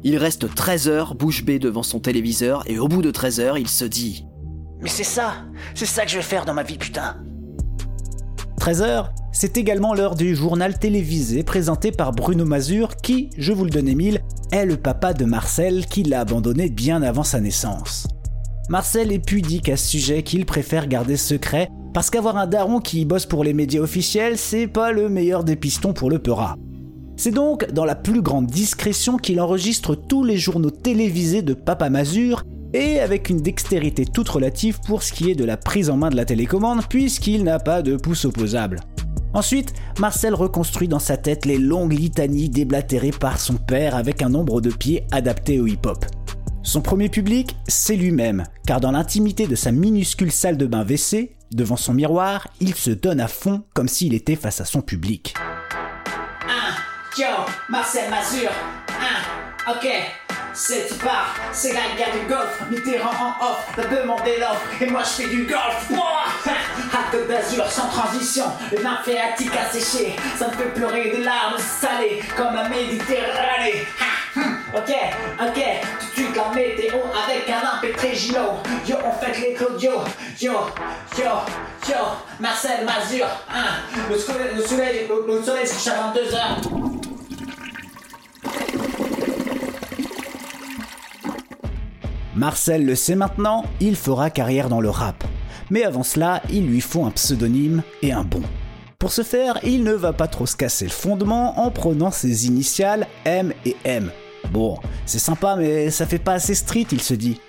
[0.05, 3.57] Il reste 13 heures bouche bée devant son téléviseur et au bout de 13 heures,
[3.57, 4.23] il se dit
[4.79, 7.17] Mais c'est ça C'est ça que je vais faire dans ma vie, putain
[8.57, 13.69] 13h, c'est également l'heure du journal télévisé présenté par Bruno Mazur qui, je vous le
[13.69, 14.21] donne Émile,
[14.53, 18.07] est le papa de Marcel qui l'a abandonné bien avant sa naissance.
[18.69, 23.03] Marcel est pudique à ce sujet qu'il préfère garder secret parce qu'avoir un daron qui
[23.03, 26.55] bosse pour les médias officiels, c'est pas le meilleur des pistons pour le peurat.
[27.17, 31.89] C'est donc dans la plus grande discrétion qu'il enregistre tous les journaux télévisés de Papa
[31.89, 32.43] Mazur
[32.73, 36.09] et avec une dextérité toute relative pour ce qui est de la prise en main
[36.09, 38.79] de la télécommande puisqu'il n'a pas de pouce opposable.
[39.35, 44.29] Ensuite, Marcel reconstruit dans sa tête les longues litanies déblatérées par son père avec un
[44.29, 46.05] nombre de pieds adapté au hip-hop.
[46.63, 51.35] Son premier public, c'est lui-même, car dans l'intimité de sa minuscule salle de bain WC,
[51.51, 55.33] devant son miroir, il se donne à fond comme s'il était face à son public.
[59.67, 59.87] Ok,
[60.53, 62.61] c'est part, c'est la guerre du golf.
[62.69, 65.87] Mitterrand en off, t'as demandé l'offre, et moi je fais du golf.
[67.11, 70.15] Côte d'Azur, sans transition, le vin phréatique asséché.
[70.37, 73.85] Ça me fait pleurer des larmes salées, comme la Méditerranée.
[74.37, 74.93] Hum, Ok,
[75.39, 75.63] ok,
[76.01, 78.59] tout de suite la météo avec un impétré Gilo.
[78.85, 80.01] Yo, on fait les Claudio.
[80.41, 80.51] Yo,
[81.17, 81.23] yo,
[81.87, 81.95] yo,
[82.41, 83.25] Marcel Mazur.
[83.49, 83.63] Hein.
[84.09, 86.85] Le soleil, le soleil, le, le soleil se couche à 22h.
[92.35, 95.23] Marcel le sait maintenant, il fera carrière dans le rap.
[95.69, 98.41] Mais avant cela, il lui faut un pseudonyme et un bon.
[98.99, 102.47] Pour ce faire, il ne va pas trop se casser le fondement en prenant ses
[102.47, 104.11] initiales M et M.
[104.51, 107.39] Bon, c'est sympa, mais ça fait pas assez street, il se dit.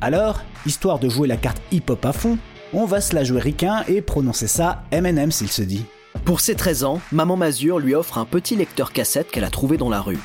[0.00, 2.38] Alors, histoire de jouer la carte hip-hop à fond,
[2.72, 5.84] on va se la jouer ricain et prononcer ça M&M s'il se dit.
[6.24, 9.76] Pour ses 13 ans, Maman Mazur lui offre un petit lecteur cassette qu'elle a trouvé
[9.76, 10.18] dans la rue.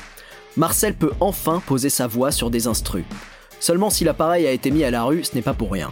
[0.56, 3.04] Marcel peut enfin poser sa voix sur des instrus.
[3.62, 5.88] Seulement si l'appareil a été mis à la rue, ce n'est pas pour rien.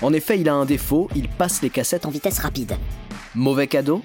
[0.00, 2.76] En effet, il a un défaut, il passe les cassettes en vitesse rapide.
[3.36, 4.02] Mauvais cadeau?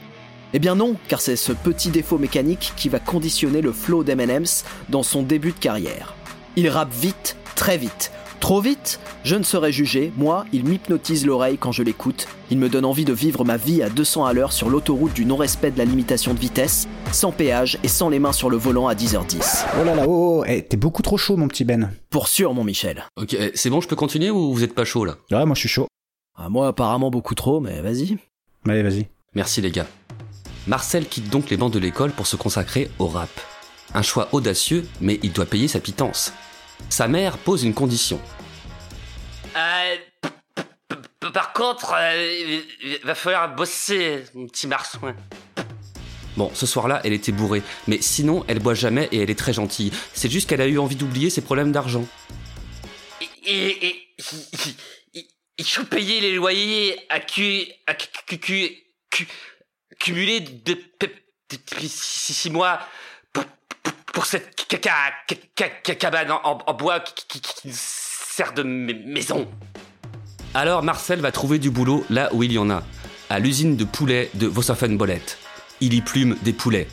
[0.53, 4.65] Eh bien non, car c'est ce petit défaut mécanique qui va conditionner le flow d'M&M's
[4.89, 6.13] dans son début de carrière.
[6.57, 8.11] Il rappe vite, très vite.
[8.39, 12.69] Trop vite Je ne serai jugé, moi, il m'hypnotise l'oreille quand je l'écoute, il me
[12.69, 15.77] donne envie de vivre ma vie à 200 à l'heure sur l'autoroute du non-respect de
[15.77, 19.65] la limitation de vitesse, sans péage et sans les mains sur le volant à 10h10.
[19.79, 21.91] Oh là là, oh, oh, eh, t'es beaucoup trop chaud mon petit Ben.
[22.09, 23.05] Pour sûr, mon Michel.
[23.15, 25.15] Ok, eh, c'est bon, je peux continuer ou vous êtes pas chaud là?
[25.31, 25.87] Ouais, moi je suis chaud.
[26.35, 28.17] Ah, moi, apparemment beaucoup trop, mais vas-y.
[28.67, 29.07] Allez, vas-y.
[29.33, 29.87] Merci les gars.
[30.67, 33.29] Marcel quitte donc les bancs de l'école pour se consacrer au rap.
[33.93, 36.33] Un choix audacieux, mais il doit payer sa pitance.
[36.89, 38.19] Sa mère pose une condition.
[39.55, 39.95] Euh,
[41.33, 45.15] par contre, euh, il va falloir bosser, mon petit marsouin.
[46.37, 49.53] Bon, ce soir-là, elle était bourrée, mais sinon, elle boit jamais et elle est très
[49.53, 49.91] gentille.
[50.13, 52.05] C'est juste qu'elle a eu envie d'oublier ses problèmes d'argent.
[53.45, 53.95] Et,
[55.57, 57.95] il, faut payer les loyers à cu, à
[59.99, 62.79] cumulés depuis six, six mois
[64.17, 68.91] pour, cette ca- ca- ca- ca- ca- cabane en, bois qui, qui- sert de ma-
[69.05, 69.47] maison.
[70.55, 72.81] Alors Marcel va trouver du boulot là où il y en a,
[73.29, 75.37] à l'usine de poulets de Vossoffen-Bolette.
[75.81, 76.87] Il y plume des poulets.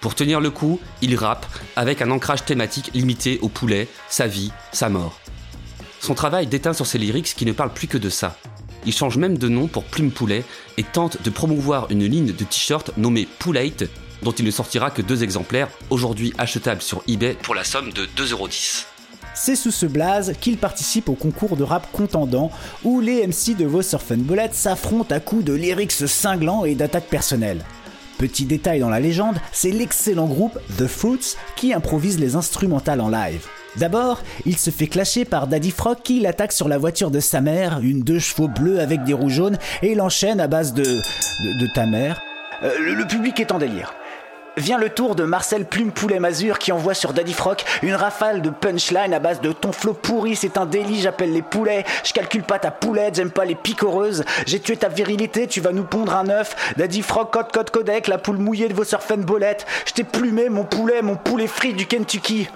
[0.00, 1.44] Pour tenir le coup, il rappe
[1.76, 5.20] avec un ancrage thématique limité au poulet, sa vie, sa mort.
[6.00, 8.38] Son travail déteint sur ses lyrics qui ne parlent plus que de ça.
[8.86, 10.42] Il change même de nom pour Plume Poulet
[10.78, 13.84] et tente de promouvoir une ligne de t-shirts nommée Poulate,
[14.22, 18.06] dont il ne sortira que deux exemplaires, aujourd'hui achetables sur eBay pour la somme de
[18.16, 18.86] 2,10€.
[19.34, 22.50] C'est sous ce blaze qu'il participe au concours de rap contendant
[22.84, 23.80] où les MC de vos
[24.16, 27.64] Bullet s'affrontent à coups de lyrics cinglants et d'attaques personnelles.
[28.18, 33.08] Petit détail dans la légende, c'est l'excellent groupe The Fruits qui improvise les instrumentales en
[33.08, 33.46] live.
[33.76, 37.40] D'abord, il se fait clasher par Daddy Frog qui l'attaque sur la voiture de sa
[37.40, 40.82] mère, une deux chevaux bleus avec des roues jaunes, et il enchaîne à base de.
[40.82, 42.20] de, ta mère.
[42.62, 43.94] Euh, le public est en délire.
[44.60, 48.42] Vient le tour de Marcel Plume Poulet Mazur qui envoie sur Daddy Frock une rafale
[48.42, 52.12] de punchline à base de ton flot pourri, c'est un délit, j'appelle les poulets, je
[52.12, 55.84] calcule pas ta poulette, j'aime pas les picoreuses, j'ai tué ta virilité, tu vas nous
[55.84, 59.64] pondre un œuf, Daddy Frock, code code codec, la poule mouillée de vos surfen bolette,
[59.86, 62.46] je t'ai plumé mon poulet, mon poulet frit du Kentucky.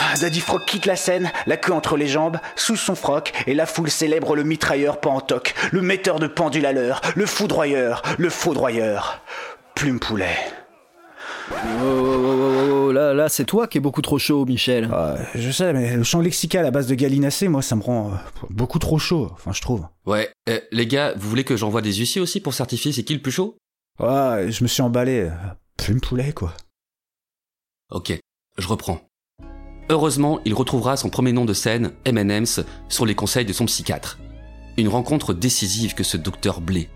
[0.00, 3.54] Ah, Daddy Frock quitte la scène, la queue entre les jambes, sous son froc, et
[3.54, 8.28] la foule célèbre le mitrailleur pantoc, le metteur de pendule à l'heure, le foudroyeur, le
[8.28, 9.20] faudroyeur.
[9.76, 10.36] Plume Poulet.
[11.50, 14.88] Oh, oh, oh, oh, oh, là, là, c'est toi qui es beaucoup trop chaud, Michel.
[14.92, 18.12] Ah, je sais, mais le champ lexical à base de gallinacé, moi, ça me rend
[18.12, 18.16] euh,
[18.50, 19.86] beaucoup trop chaud, enfin, je trouve.
[20.06, 23.14] Ouais, euh, les gars, vous voulez que j'envoie des huissiers aussi pour certifier c'est qui
[23.14, 23.56] le plus chaud?
[24.00, 25.30] Ouais, je me suis emballé.
[25.76, 26.54] Plume poulet, quoi.
[27.90, 28.18] Ok,
[28.58, 29.00] je reprends.
[29.90, 34.18] Heureusement, il retrouvera son premier nom de scène, M&M's, sur les conseils de son psychiatre.
[34.78, 36.88] Une rencontre décisive que ce docteur Blé.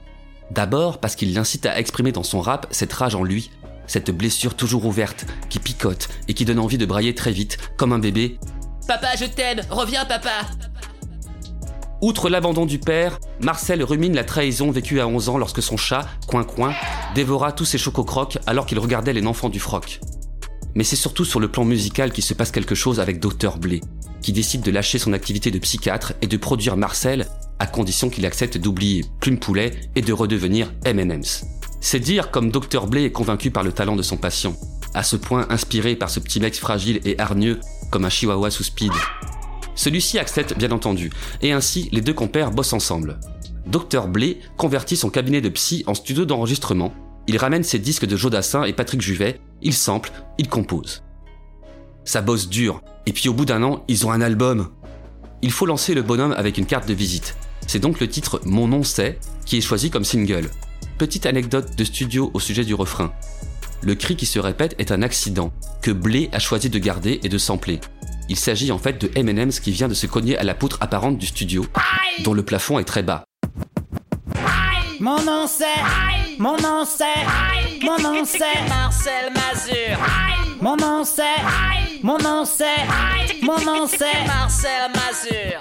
[0.51, 3.51] D'abord parce qu'il l'incite à exprimer dans son rap cette rage en lui,
[3.89, 7.93] cette blessure toujours ouverte, qui picote et qui donne envie de brailler très vite, comme
[7.93, 8.39] un bébé.
[8.87, 10.47] Papa, je t'aime, reviens, papa.
[12.01, 16.07] Outre l'abandon du père, Marcel rumine la trahison vécue à 11 ans lorsque son chat,
[16.29, 16.73] Coin Coin,
[17.17, 19.99] dévora tous ses chococrocs alors qu'il regardait les enfants du froc.
[20.77, 23.81] Mais c'est surtout sur le plan musical qu'il se passe quelque chose avec Dr Blé,
[24.23, 27.27] qui décide de lâcher son activité de psychiatre et de produire Marcel
[27.59, 31.45] à condition qu'il accepte d'oublier Plume Poulet et de redevenir M&M's.
[31.81, 34.55] C'est dire comme Dr Blé est convaincu par le talent de son patient,
[34.95, 37.61] à ce point inspiré par ce petit mec fragile et hargneux
[37.91, 38.93] comme un chihuahua sous speed.
[39.75, 41.11] Celui-ci accepte bien entendu,
[41.41, 43.21] et ainsi les deux compères bossent ensemble.
[43.67, 46.93] Dr Blé convertit son cabinet de psy en studio d'enregistrement,
[47.29, 51.05] il ramène ses disques de Jodassin et Patrick Juvet, il sample, il compose.
[52.05, 54.71] Ça bosse dur, Et puis au bout d'un an, ils ont un album.
[55.43, 57.37] Il faut lancer le bonhomme avec une carte de visite.
[57.67, 60.51] C'est donc le titre Mon nom c'est qui est choisi comme single.
[60.99, 63.13] Petite anecdote de studio au sujet du refrain.
[63.83, 67.29] Le cri qui se répète est un accident que Blé a choisi de garder et
[67.29, 67.79] de sampler.
[68.29, 71.17] Il s'agit en fait de M&M's qui vient de se cogner à la poutre apparente
[71.17, 71.65] du studio,
[72.25, 73.23] dont le plafond est très bas.
[74.99, 75.65] Mon nom c'est,
[76.41, 79.99] mon nom c'est, mon nom c'est Marcel Mazur.
[80.61, 85.61] Mon nom c'est, mon nom c'est, mon nom c'est Marcel Mazur.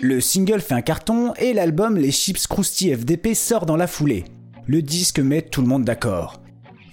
[0.00, 4.24] Le single fait un carton et l'album Les Chips Krusty FDP sort dans la foulée.
[4.72, 6.40] Le disque met tout le monde d'accord.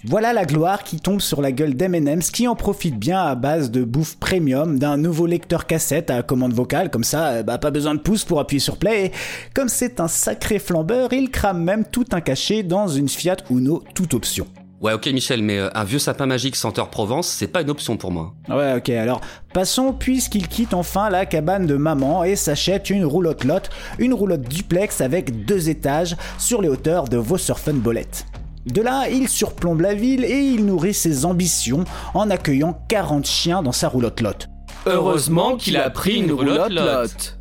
[0.02, 3.70] Voilà la gloire qui tombe sur la gueule d'M&M's qui en profite bien à base
[3.70, 7.70] de bouffe premium, d'un nouveau lecteur cassette à commande vocale, comme ça, euh, bah pas
[7.70, 9.12] besoin de pouce pour appuyer sur play, et
[9.54, 13.84] comme c'est un sacré flambeur, il crame même tout un cachet dans une Fiat Uno
[13.94, 14.48] toute option.
[14.80, 17.96] Ouais ok Michel, mais euh, un vieux sapin magique senteur Provence, c'est pas une option
[17.96, 18.34] pour moi.
[18.48, 19.20] Ouais, ok, alors
[19.52, 24.42] passons puisqu'il quitte enfin la cabane de maman et s'achète une roulotte lotte, une roulotte
[24.42, 28.26] duplex avec deux étages sur les hauteurs de Vosserfen-Bolette.
[28.66, 33.62] De là, il surplombe la ville et il nourrit ses ambitions en accueillant 40 chiens
[33.62, 34.48] dans sa roulotte lotte.
[34.86, 37.38] Heureusement qu'il a pris une roulotte lotte.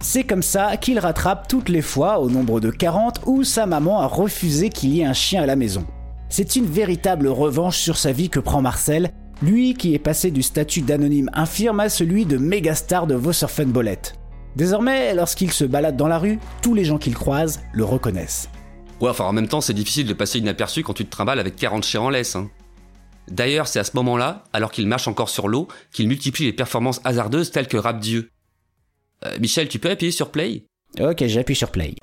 [0.00, 4.00] C'est comme ça qu'il rattrape toutes les fois, au nombre de 40, où sa maman
[4.00, 5.84] a refusé qu'il y ait un chien à la maison.
[6.28, 9.10] C'est une véritable revanche sur sa vie que prend Marcel,
[9.42, 14.14] lui qui est passé du statut d'anonyme infirme à celui de mégastar de Vosserfen-Bolette.
[14.56, 18.48] Désormais, lorsqu'il se balade dans la rue, tous les gens qu'il croise le reconnaissent.
[19.00, 21.56] Ouais, enfin en même temps, c'est difficile de passer inaperçu quand tu te trimbales avec
[21.56, 22.36] 40 chiens en laisse.
[22.36, 22.48] Hein.
[23.28, 27.00] D'ailleurs, c'est à ce moment-là, alors qu'il marche encore sur l'eau, qu'il multiplie les performances
[27.04, 28.30] hasardeuses telles que Rap Dieu.
[29.24, 30.64] Euh, Michel, tu peux appuyer sur Play?
[31.00, 31.96] Ok, j'appuie sur play.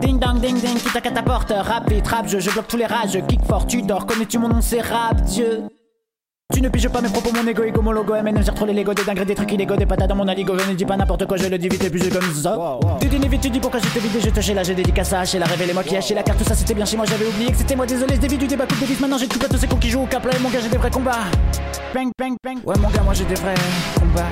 [0.00, 2.86] Ding dong ding ding, qui à ta porte, rapide, rap, je, je bloque tous les
[2.86, 5.64] rages, kick fort, tu dors, connais-tu mon nom, c'est rap, Dieu.
[6.54, 8.72] Tu ne piges pas mes propos, mon ego, ego, mon logo, MN, j'ai trop les
[8.72, 10.96] Lego, des dingueries, des trucs illégaux, des patates dans mon aligo, je ne dis pas
[10.96, 12.78] n'importe quoi, je le dis vite et puis je comme ça.
[13.00, 15.22] Tu dis vite, tu dis pourquoi j'étais vidé, je te chez là, j'ai dédicace à
[15.24, 17.26] H, la révélé moi qui a la carte, tout ça c'était bien chez moi, j'avais
[17.26, 19.44] oublié que c'était moi, désolé, je dévie du débat, coupe de vis, maintenant j'ai tout
[19.44, 20.90] à tous ces cons qui jouent au cap, là, et mon gars, j'ai des vrais
[20.90, 21.24] combats.
[21.92, 23.54] Bang, bang, bang, ouais, mon gars, moi j'ai des vrais
[23.98, 24.22] combats.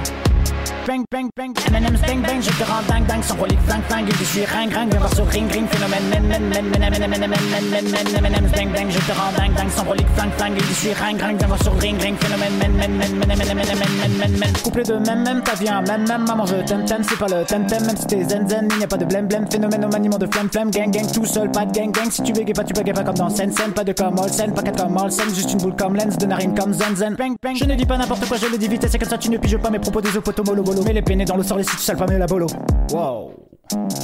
[0.87, 4.13] Bang, bang, bang, M&M's bang, bang, je te rends dingue, dingue, sans relique, dingue, dingue,
[4.19, 6.91] je suis ring, ring, viens voir sur ring, ring, phénomène, men, men, men, men, men,
[6.91, 7.31] men, men, men,
[7.71, 10.75] men, men, M&M's bang, bang, je te rends dingue, dingue, sans relique, dingue, dingue, je
[10.75, 13.57] suis ring, ring, viens voir sur ring, ring, phénomène, men, men, men, men, men, men,
[13.57, 17.03] men, men, men, couplet de même, même, vu un même, même, maman, je t'aime, t'aime,
[17.03, 19.07] c'est pas le t'aime, t'aime, même si t'es zen, zen, il n'y a pas de
[19.07, 21.93] blême, blême, phénomène au maniement de flemme, flemme, gang, gang, tout seul, pas de gang,
[21.93, 24.19] gang, si tu bégayes pas, tu bégayes pas comme dans scène, scène, pas de comme
[24.29, 27.15] scène, pas quatre comme scène, juste une boule comme lens, de narine comme zen, zen,
[27.15, 29.17] bang, bang, je ne dis pas n'importe quoi, je le dis vite, c'est comme ça,
[29.17, 31.43] tu ne piges pas mes propos des opotos, molo, bolo, mets les pénés dans le
[31.43, 32.47] sort, les si tu sales pas mieux la bolo.
[32.93, 33.33] Wow.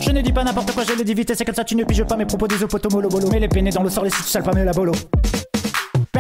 [0.01, 1.77] Je ne dis pas n'importe quoi, je le dis vite, et c'est comme ça, tu
[1.77, 4.05] ne piges pas mes propos des opotos, molo, bolo, mets les pénés dans le sort,
[4.05, 4.93] les si tu sales pas mieux la bolo.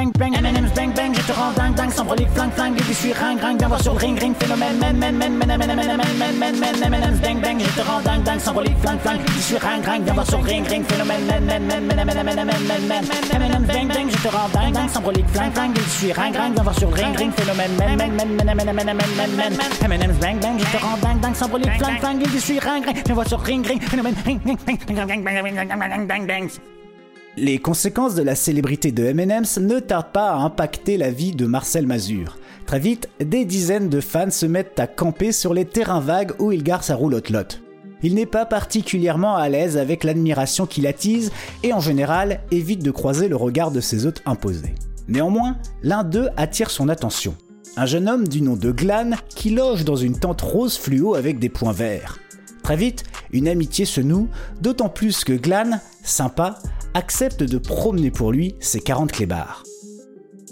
[0.00, 2.94] Bang bang, M&M's bang bang, je te rends dingue dingue, sans relique flingue flingue, et
[2.94, 5.76] suis ring ring, viens voir sur ring ring, phénomène, men men men men men men
[5.76, 8.78] men men men men men M&M's bang bang, je te rends dingue dingue, sans relique
[8.78, 11.86] flingue flingue, je suis ring ring, viens voir sur ring ring, phénomène, men men men
[11.86, 15.28] men men men men men men bang bang, je te rends dingue dingue, sans relique
[15.28, 18.36] flingue flingue, et suis ring ring, viens voir sur ring ring, phénomène, men men men
[18.36, 21.52] men men men men men men M&M's bang bang, je te rends dingue dingue, sans
[21.52, 24.56] relique flingue flingue, et suis ring ring, viens voir sur ring ring, phénomène, ring ring
[24.96, 26.48] ring bang bang
[27.36, 31.46] les conséquences de la célébrité de M&M's ne tardent pas à impacter la vie de
[31.46, 32.38] Marcel Mazur.
[32.66, 36.52] Très vite, des dizaines de fans se mettent à camper sur les terrains vagues où
[36.52, 37.62] il gare sa roulotte lotte.
[38.02, 41.30] Il n'est pas particulièrement à l'aise avec l'admiration qu'il attise
[41.62, 44.74] et en général évite de croiser le regard de ses hôtes imposés.
[45.08, 47.34] Néanmoins, l'un d'eux attire son attention.
[47.76, 51.38] Un jeune homme du nom de Glan qui loge dans une tente rose fluo avec
[51.38, 52.18] des points verts.
[52.62, 54.28] Très vite, une amitié se noue,
[54.60, 56.58] d'autant plus que Glan, sympa,
[56.94, 59.62] accepte de promener pour lui ses 40 clébards.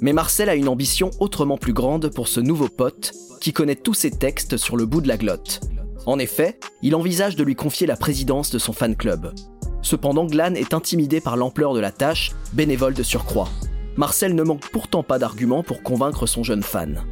[0.00, 3.94] Mais Marcel a une ambition autrement plus grande pour ce nouveau pote qui connaît tous
[3.94, 5.60] ses textes sur le bout de la glotte.
[6.06, 9.34] En effet, il envisage de lui confier la présidence de son fan club.
[9.82, 13.48] Cependant, Glan est intimidé par l'ampleur de la tâche, bénévole de surcroît.
[13.96, 17.02] Marcel ne manque pourtant pas d'arguments pour convaincre son jeune fan.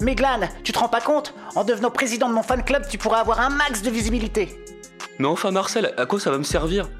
[0.00, 1.34] Mais Glan, tu te rends pas compte?
[1.54, 4.48] En devenant président de mon fan club, tu pourras avoir un max de visibilité.
[5.18, 6.90] Mais enfin Marcel, à quoi ça va me servir?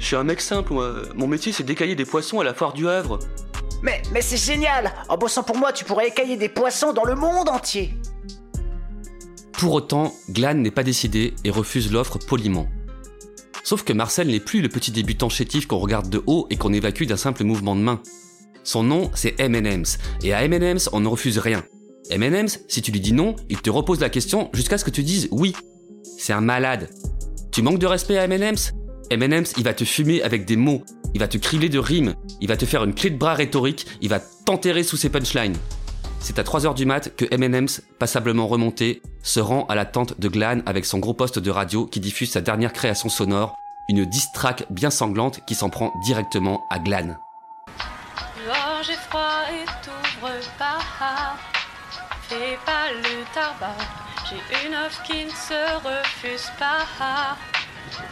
[0.00, 0.94] Je suis un mec simple, moi.
[1.14, 3.18] Mon métier c'est d'écailler des poissons à la foire du Havre.
[3.82, 7.14] Mais, mais c'est génial En bossant pour moi, tu pourrais écailler des poissons dans le
[7.14, 7.94] monde entier
[9.52, 12.66] Pour autant, Glan n'est pas décidé et refuse l'offre poliment.
[13.62, 16.72] Sauf que Marcel n'est plus le petit débutant chétif qu'on regarde de haut et qu'on
[16.72, 18.00] évacue d'un simple mouvement de main.
[18.64, 21.62] Son nom, c'est M&M's, et à M&M's, on ne refuse rien.
[22.10, 25.02] M&M's, si tu lui dis non, il te repose la question jusqu'à ce que tu
[25.02, 25.54] dises oui.
[26.18, 26.88] c'est un malade.
[27.52, 28.72] Tu manques de respect à M&M's
[29.10, 30.84] M&M's, il va te fumer avec des mots,
[31.14, 33.86] il va te criler de rimes, il va te faire une clé de bras rhétorique,
[34.00, 35.56] il va t'enterrer sous ses punchlines.
[36.20, 40.28] C'est à 3h du mat que M&M's, passablement remonté, se rend à la tente de
[40.28, 43.56] Glan avec son gros poste de radio qui diffuse sa dernière création sonore,
[43.88, 47.16] une diss track bien sanglante qui s'en prend directement à Glan.
[52.28, 53.74] Fais pas le tabac.
[54.28, 56.86] J'ai une offre qui ne se refuse pas.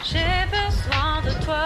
[0.04, 1.64] J'ai besoin de toi.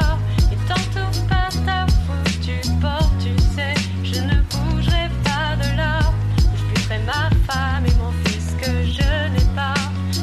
[0.52, 3.74] Et tantôt pas ta foutue porte, tu sais.
[4.02, 6.00] Je ne bougerai pas de là.
[6.56, 9.74] Je fuirai ma femme et mon fils que je n'ai pas.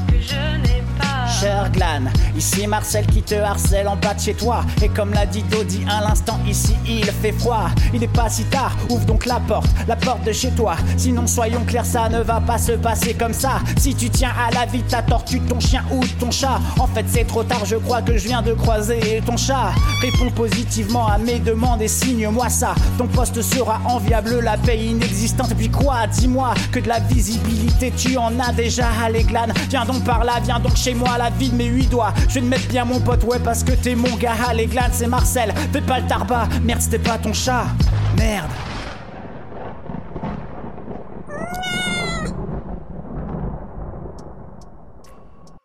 [0.07, 1.27] Que je n'ai pas.
[1.27, 1.69] Cher
[2.39, 4.61] ici Marcel qui te harcèle en bas de chez toi.
[4.81, 7.69] Et comme l'a dit Dodi à l'instant, ici il fait froid.
[7.93, 10.75] Il n'est pas si tard, ouvre donc la porte, la porte de chez toi.
[10.95, 13.59] Sinon, soyons clairs, ça ne va pas se passer comme ça.
[13.77, 16.61] Si tu tiens à la vie ta tortue, ton chien ou ton chat.
[16.79, 19.73] En fait, c'est trop tard, je crois que je viens de croiser ton chat.
[20.01, 22.73] Réponds positivement à mes demandes et signe-moi ça.
[22.97, 25.51] Ton poste sera enviable, la paix inexistante.
[25.51, 29.47] Et puis quoi, dis-moi que de la visibilité, tu en as déjà à l'églan.
[29.69, 32.13] Viens donc par là, viens donc chez moi, la vie de mes huit doigts.
[32.29, 35.07] Je vais te bien mon pote, ouais, parce que t'es mon gars à l'églan, c'est
[35.07, 35.51] Marcel.
[35.73, 37.65] Fais pas le tarbat, merde, c'était pas ton chat.
[38.15, 38.51] Merde.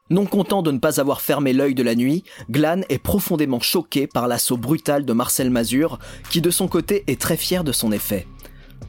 [0.09, 4.07] Non content de ne pas avoir fermé l'œil de la nuit, Glan est profondément choqué
[4.07, 5.99] par l'assaut brutal de Marcel Mazur,
[6.31, 8.27] qui de son côté est très fier de son effet.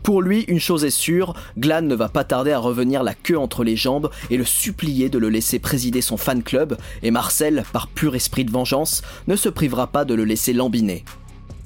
[0.04, 3.38] Pour lui, une chose est sûre, Glan ne va pas tarder à revenir la queue
[3.38, 7.64] entre les jambes et le supplier de le laisser présider son fan club, et Marcel,
[7.74, 11.04] par pur esprit de vengeance, ne se privera pas de le laisser lambiner.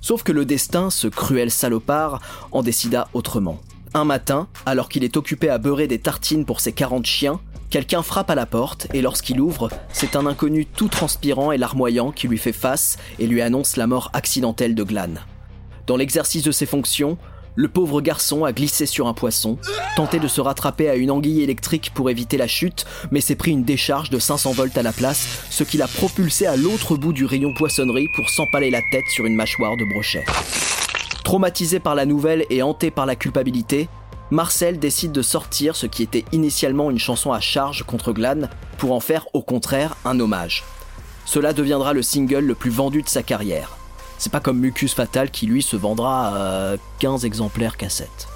[0.02, 2.22] Sauf que le destin, ce cruel salopard,
[2.52, 3.60] en décida autrement.
[3.94, 8.04] Un matin, alors qu'il est occupé à beurrer des tartines pour ses 40 chiens, quelqu'un
[8.04, 12.28] frappe à la porte et lorsqu'il ouvre, c'est un inconnu tout transpirant et larmoyant qui
[12.28, 15.16] lui fait face et lui annonce la mort accidentelle de Glan.
[15.88, 17.18] Dans l'exercice de ses fonctions,
[17.60, 19.58] le pauvre garçon a glissé sur un poisson,
[19.98, 23.52] tenté de se rattraper à une anguille électrique pour éviter la chute, mais s'est pris
[23.52, 27.12] une décharge de 500 volts à la place, ce qui l'a propulsé à l'autre bout
[27.12, 30.24] du rayon poissonnerie pour s'empaler la tête sur une mâchoire de brochet.
[31.26, 33.90] Traumatisé par la nouvelle et hanté par la culpabilité,
[34.32, 38.48] Marcel décide de sortir ce qui était initialement une chanson à charge contre Glan
[38.78, 40.64] pour en faire au contraire un hommage.
[41.26, 43.79] Cela deviendra le single le plus vendu de sa carrière.
[44.20, 48.28] C'est pas comme Mucus Fatal qui lui se vendra à 15 exemplaires cassettes.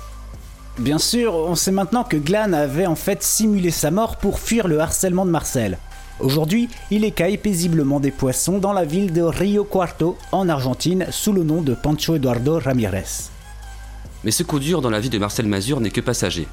[0.80, 4.70] Bien sûr, on sait maintenant que Glan avait en fait simulé sa mort pour fuir
[4.70, 5.78] le harcèlement de Marcel.
[6.22, 11.34] Aujourd'hui, il écaille paisiblement des poissons dans la ville de Rio Cuarto, en Argentine, sous
[11.34, 13.30] le nom de Pancho Eduardo Ramirez.
[14.24, 16.48] Mais ce coup dur dans la vie de Marcel Mazur n'est que passager.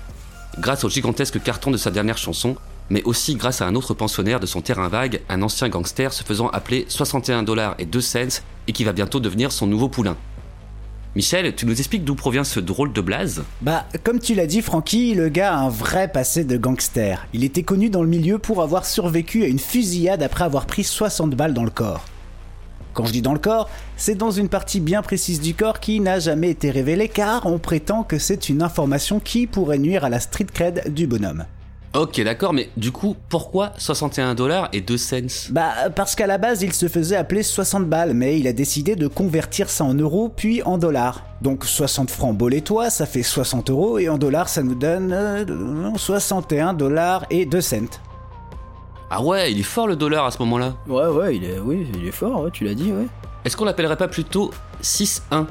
[0.58, 2.56] Grâce au gigantesque carton de sa dernière chanson,
[2.90, 6.24] mais aussi grâce à un autre pensionnaire de son terrain vague, un ancien gangster se
[6.24, 10.16] faisant appeler 61 dollars et 2 cents et qui va bientôt devenir son nouveau poulain.
[11.16, 13.42] Michel, tu nous expliques d'où provient ce drôle de blaze?
[13.62, 17.26] Bah, comme tu l'as dit, Francky, le gars a un vrai passé de gangster.
[17.32, 20.84] Il était connu dans le milieu pour avoir survécu à une fusillade après avoir pris
[20.84, 22.04] 60 balles dans le corps.
[22.92, 25.98] Quand je dis dans le corps, c'est dans une partie bien précise du corps qui
[25.98, 30.10] n'a jamais été révélée car on prétend que c'est une information qui pourrait nuire à
[30.10, 31.44] la street cred du bonhomme.
[31.92, 35.50] Ok, d'accord, mais du coup, pourquoi 61 dollars et 2 cents?
[35.50, 38.94] Bah, parce qu'à la base, il se faisait appeler 60 balles, mais il a décidé
[38.94, 41.24] de convertir ça en euros puis en dollars.
[41.42, 45.44] Donc 60 francs bolétois, ça fait 60 euros, et en dollars, ça nous donne euh,
[45.96, 47.98] 61 dollars et 2 cents.
[49.10, 50.76] Ah ouais, il est fort le dollar à ce moment-là.
[50.86, 53.08] Ouais, ouais, il est, oui, il est fort, ouais, tu l'as dit, ouais.
[53.44, 55.46] Est-ce qu'on l'appellerait pas plutôt 6-1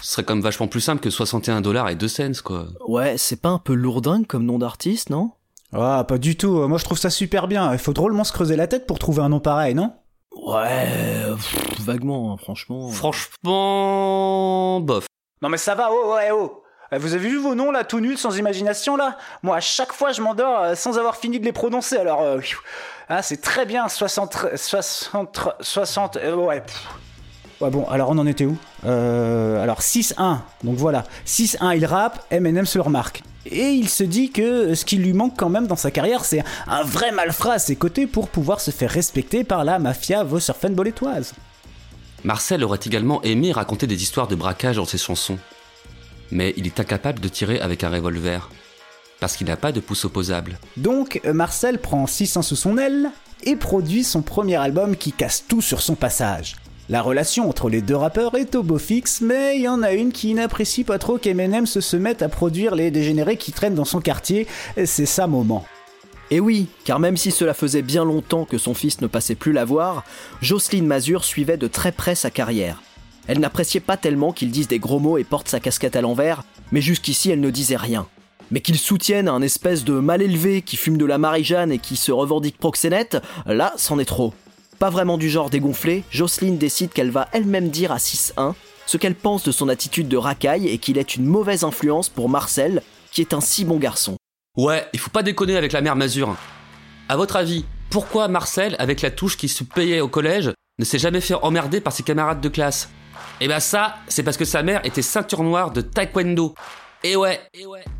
[0.00, 2.66] Ce serait quand même vachement plus simple que 61 dollars et 2 cents, quoi.
[2.88, 5.30] Ouais, c'est pas un peu lourdingue comme nom d'artiste, non?
[5.74, 7.72] Ah, pas du tout, moi je trouve ça super bien.
[7.72, 9.92] Il faut drôlement se creuser la tête pour trouver un nom pareil, non?
[10.44, 10.86] Ouais,
[11.34, 12.88] pff, vaguement, hein, franchement.
[12.90, 15.06] Franchement, bof.
[15.40, 16.62] Non mais ça va, oh, ouais, oh
[16.92, 19.16] Euh, Vous avez vu vos noms là, tout nuls, sans imagination là?
[19.42, 22.20] Moi, à chaque fois, je m'endors euh, sans avoir fini de les prononcer, alors...
[22.22, 22.38] euh,
[23.08, 24.46] ah, c'est très bien, 60...
[24.56, 25.48] 60...
[25.60, 26.16] 60...
[26.16, 26.88] euh, ouais, pff.
[27.60, 28.56] Ouais bon, alors on en était où?
[28.84, 31.04] Euh, Alors 6-1, donc voilà.
[31.26, 33.22] 6-1, il rappe, Eminem se le remarque.
[33.46, 36.44] Et il se dit que ce qui lui manque quand même dans sa carrière, c'est
[36.66, 41.34] un vrai malfrat à ses côtés pour pouvoir se faire respecter par la mafia vossurfen-bolétoise.
[42.24, 45.38] Marcel aurait également aimé raconter des histoires de braquage dans ses chansons.
[46.30, 48.48] Mais il est incapable de tirer avec un revolver.
[49.18, 50.58] Parce qu'il n'a pas de pouce opposable.
[50.76, 53.10] Donc Marcel prend 600 sous son aile
[53.44, 56.56] et produit son premier album qui casse tout sur son passage.
[56.88, 59.92] La relation entre les deux rappeurs est au beau fixe, mais il y en a
[59.92, 63.84] une qui n'apprécie pas trop qu'Eminem se mette à produire les dégénérés qui traînent dans
[63.84, 64.48] son quartier,
[64.84, 65.64] c'est sa moment.
[66.32, 69.52] Et oui, car même si cela faisait bien longtemps que son fils ne passait plus
[69.52, 70.02] la voir,
[70.40, 72.82] Jocelyne Mazur suivait de très près sa carrière.
[73.28, 76.42] Elle n'appréciait pas tellement qu'il dise des gros mots et porte sa casquette à l'envers,
[76.72, 78.06] mais jusqu'ici elle ne disait rien.
[78.50, 81.96] Mais qu'il soutienne un espèce de mal élevé qui fume de la Marie-Jeanne et qui
[81.96, 84.34] se revendique proxénète, là, c'en est trop.
[84.82, 88.54] Pas vraiment du genre dégonflé, Jocelyne décide qu'elle va elle-même dire à 6-1
[88.84, 92.28] ce qu'elle pense de son attitude de racaille et qu'il est une mauvaise influence pour
[92.28, 94.16] Marcel, qui est un si bon garçon.
[94.56, 96.34] Ouais, il faut pas déconner avec la mère Mazur.
[97.08, 100.98] À votre avis, pourquoi Marcel, avec la touche qui se payait au collège, ne s'est
[100.98, 102.90] jamais fait emmerder par ses camarades de classe?
[103.40, 106.56] Eh ben ça, c'est parce que sa mère était ceinture noire de taekwondo.
[107.04, 107.40] Et ouais,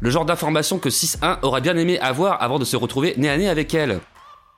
[0.01, 3.39] le genre d'information que 6-1 aurait bien aimé avoir avant de se retrouver nez à
[3.39, 4.01] nez avec elle.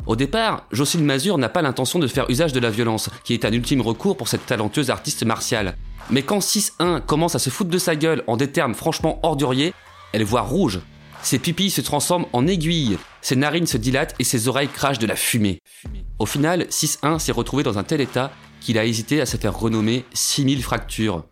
[0.06, 3.46] Au départ, Jocelyne Mazur n'a pas l'intention de faire usage de la violence, qui est
[3.46, 5.76] un ultime recours pour cette talentueuse artiste martiale.
[6.10, 9.72] Mais quand 6-1 commence à se foutre de sa gueule en des termes franchement orduriers,
[10.12, 10.80] elle voit rouge.
[11.22, 15.06] Ses pupilles se transforment en aiguilles, ses narines se dilatent et ses oreilles crachent de
[15.06, 15.60] la fumée.
[16.18, 18.30] Au final, 6-1 s'est retrouvé dans un tel état
[18.60, 21.24] qu'il a hésité à se faire renommer 6000 fractures.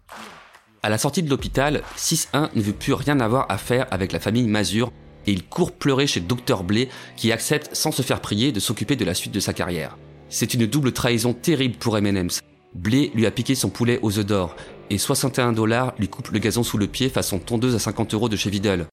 [0.83, 4.21] À la sortie de l'hôpital, 6-1 ne veut plus rien avoir à faire avec la
[4.21, 4.91] famille Mazur
[5.27, 8.97] et il court pleurer chez Dr Blé qui accepte sans se faire prier de s'occuper
[8.97, 9.97] de la suite de sa carrière.
[10.29, 12.41] C'est une double trahison terrible pour M&M's.
[12.75, 14.57] Blé lui a piqué son poulet aux œufs d'or
[14.91, 18.29] et 61 dollars lui coupe le gazon sous le pied façon tondeuse à 50 euros
[18.29, 18.87] de chez Vidal.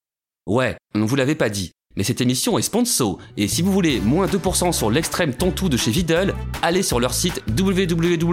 [0.45, 3.99] Ouais, on vous l'avait pas dit, mais cette émission est sponsor, et si vous voulez
[3.99, 8.23] moins 2% sur l'extrême tontou de chez Vidal, allez sur leur site www.vidal.vb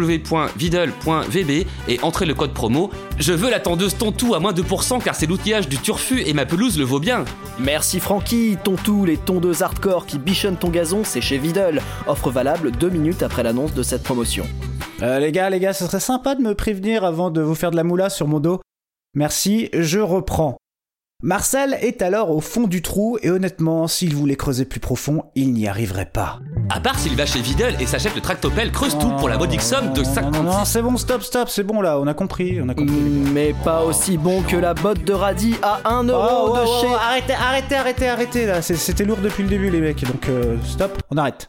[1.89, 5.27] et entrez le code promo Je veux la tondeuse tontou à moins 2% car c'est
[5.27, 7.25] l'outillage du turfu et ma pelouse le vaut bien.
[7.59, 11.83] Merci Francky, Tontou, les tondeuses hardcore qui bichonnent ton gazon, c'est chez Vidal.
[12.07, 14.47] Offre valable deux minutes après l'annonce de cette promotion.
[15.03, 17.73] Euh, les gars, les gars, ce serait sympa de me prévenir avant de vous faire
[17.73, 18.61] de la moula sur mon dos.
[19.15, 20.57] Merci, je reprends.
[21.23, 25.55] Marcel est alors au fond du trou et honnêtement, s'il voulait creuser plus profond, il
[25.55, 26.41] n'y arriverait pas.
[26.69, 29.63] À part s'il va chez Vidal et s'achète le tractopelle creuse tout pour la modique
[29.63, 32.61] somme de 50 Non, non, c'est bon, stop, stop, c'est bon là, on a compris,
[32.61, 32.95] on a compris.
[33.33, 36.69] Mais pas aussi bon que la botte de radis à 1 euro Oh, de oh,
[36.69, 36.95] oh, chez...
[36.95, 40.59] arrêtez, arrêtez, arrêtez, arrêtez là, C'est- c'était lourd depuis le début les mecs, donc euh,
[40.65, 41.49] stop, on arrête.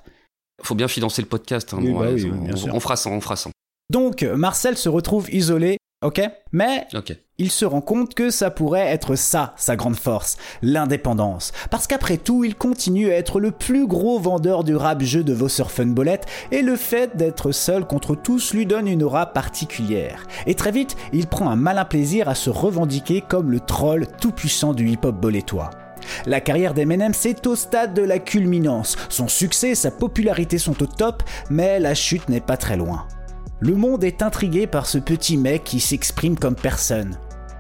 [0.63, 1.73] Faut bien financer le podcast.
[1.73, 2.73] hein, Oui, bon, bah ouais, oui, on, bien sûr.
[2.73, 3.49] on fera ça, on fera ça.
[3.89, 6.21] Donc Marcel se retrouve isolé, ok
[6.53, 7.13] Mais Ok.
[7.39, 11.51] Il se rend compte que ça pourrait être ça, sa grande force, l'indépendance.
[11.69, 15.33] Parce qu'après tout, il continue à être le plus gros vendeur du rap jeu de
[15.33, 20.25] vos surfunbolettes, et le fait d'être seul contre tous lui donne une aura particulière.
[20.47, 24.73] Et très vite, il prend un malin plaisir à se revendiquer comme le troll tout-puissant
[24.73, 25.69] du hip-hop bolétois.
[26.25, 28.95] La carrière d'Eminem c'est au stade de la culminance.
[29.09, 31.21] Son succès sa popularité sont au top,
[31.51, 33.05] mais la chute n'est pas très loin.
[33.59, 37.17] Le monde est intrigué par ce petit mec qui s'exprime comme personne.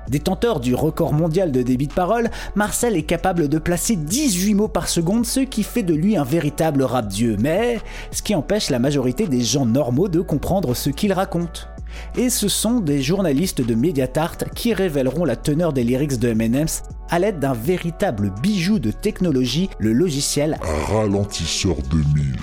[0.09, 4.67] Détenteur du record mondial de débit de parole, Marcel est capable de placer 18 mots
[4.69, 7.79] par seconde, ce qui fait de lui un véritable rap dieu, mais
[8.11, 11.67] ce qui empêche la majorité des gens normaux de comprendre ce qu'il raconte.
[12.15, 16.83] Et ce sont des journalistes de Mediatart qui révéleront la teneur des lyrics de M&M's
[17.09, 20.57] à l'aide d'un véritable bijou de technologie, le logiciel
[20.89, 22.35] ralentisseur 2000.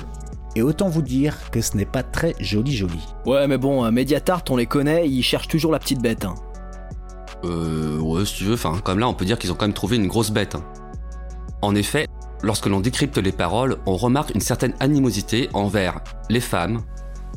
[0.57, 3.01] et autant vous dire que ce n'est pas très joli joli.
[3.27, 6.25] Ouais mais bon, Mediatart on les connaît, ils cherchent toujours la petite bête.
[6.25, 6.35] hein.
[7.45, 9.75] Euh, ouais, si tu veux, enfin, comme là, on peut dire qu'ils ont quand même
[9.75, 10.55] trouvé une grosse bête.
[10.55, 10.65] hein.
[11.63, 12.07] En effet,
[12.43, 16.81] lorsque l'on décrypte les paroles, on remarque une certaine animosité envers les femmes,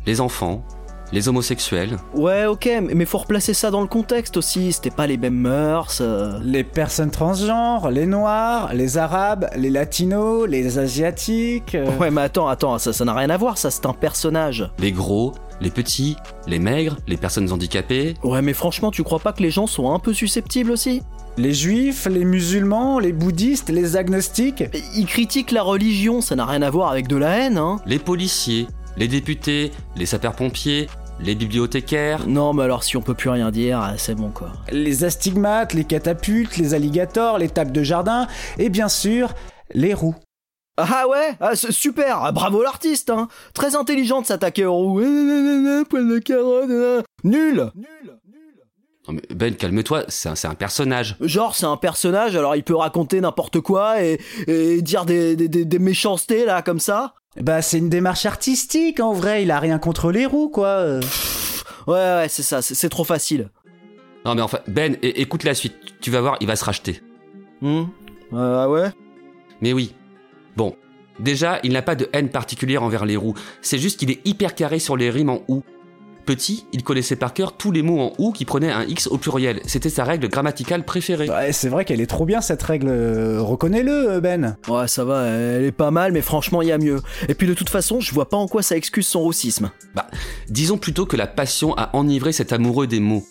[0.06, 0.66] les enfants,
[1.12, 1.98] les homosexuels.
[2.14, 6.00] Ouais ok, mais faut replacer ça dans le contexte aussi, c'était pas les mêmes mœurs...
[6.02, 6.40] euh.
[6.44, 11.76] Les personnes transgenres, les noirs, les arabes, les latinos, les asiatiques.
[11.76, 14.70] euh, Ouais mais attends, attends, ça ça n'a rien à voir, ça c'est un personnage.
[14.80, 18.16] Les gros, les petits, les maigres, les personnes handicapées.
[18.24, 21.02] Ouais mais franchement tu crois pas que les gens sont un peu susceptibles aussi?
[21.40, 24.64] Les juifs, les musulmans, les bouddhistes, les agnostiques.
[24.96, 28.00] Ils critiquent la religion, ça n'a rien à voir avec de la haine hein les
[28.00, 28.66] policiers,
[28.98, 30.88] les députés, les sapeurs-pompiers,
[31.20, 32.28] les bibliothécaires.
[32.28, 34.52] Non mais alors si on peut plus rien dire, ah, c'est bon quoi.
[34.72, 38.28] les astigmates, les catapultes, les alligators, les tables de jardin,
[38.58, 39.34] et bien sûr,
[39.74, 40.16] les roues.
[40.80, 45.02] Ah ouais ah, Super ah, Bravo l'artiste hein Très intelligent de s'attaquer aux roues.
[45.02, 47.04] Eh, nanana, Poil de carotte.
[47.24, 47.72] Nul
[49.08, 51.16] Non, mais ben, calme-toi, c'est un, personnage.
[51.20, 55.48] Genre c'est un personnage, alors il peut raconter n'importe quoi et, et dire des, des,
[55.48, 57.16] des- des méchancetés là comme ça.
[57.42, 60.68] Bah, c'est une démarche artistique, en vrai, il a rien contre les roues, quoi.
[60.68, 61.02] euh.
[61.88, 63.50] Ouais ouais c'est ça, c'est trop facile.
[64.26, 65.76] Non, mais enfin, Ben, écoute la suite.
[66.02, 67.02] Tu vas voir, il va se racheter.
[67.62, 67.84] Hmm
[68.36, 68.90] Ah ouais?
[69.62, 69.94] Mais oui.
[70.58, 70.76] Bon.
[71.20, 73.34] Déjà, il n'a pas de haine particulière envers les roues.
[73.62, 75.64] C'est juste qu'il est hyper carré sur les rimes en ou.
[76.28, 79.18] Petit, il connaissait par cœur tous les mots en ou qui prenaient un X au
[79.18, 79.62] pluriel.
[79.66, 81.30] C'était sa règle grammaticale préférée.
[81.30, 82.90] Ouais, c'est vrai qu'elle est trop bien cette règle.
[82.90, 84.58] euh, Reconnais-le, Ben.
[84.68, 87.02] Ouais, ça va, elle est pas mal, mais franchement, il y a mieux.
[87.30, 89.72] Et puis de toute façon, je vois pas en quoi ça excuse son roussisme.
[89.96, 90.08] Bah,
[90.50, 93.26] disons plutôt que la passion a enivré cet amoureux des mots.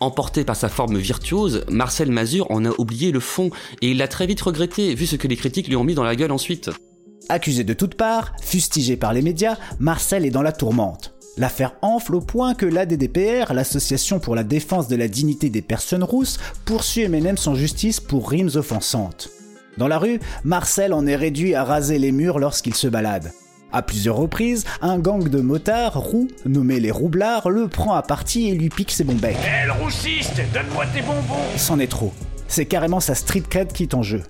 [0.00, 4.08] Emporté par sa forme virtuose, Marcel Mazur en a oublié le fond et il l'a
[4.08, 6.68] très vite regretté vu ce que les critiques lui ont mis dans la gueule ensuite.
[7.28, 11.13] Accusé de toutes parts, fustigé par les médias, Marcel est dans la tourmente.
[11.36, 16.04] L'affaire enfle au point que l'ADDPR, l'Association pour la défense de la dignité des personnes
[16.04, 19.30] rousses, poursuit M&M's en justice pour rimes offensantes.
[19.76, 23.32] Dans la rue, Marcel en est réduit à raser les murs lorsqu'il se balade.
[23.72, 28.48] À plusieurs reprises, un gang de motards, roux, nommés les roublards, le prend à partie
[28.48, 29.36] et lui pique ses bons becs.
[29.42, 32.12] Eh, le roussiste, donne-moi tes bonbons C'en est trop.
[32.46, 34.22] C'est carrément sa street cred qui est en jeu.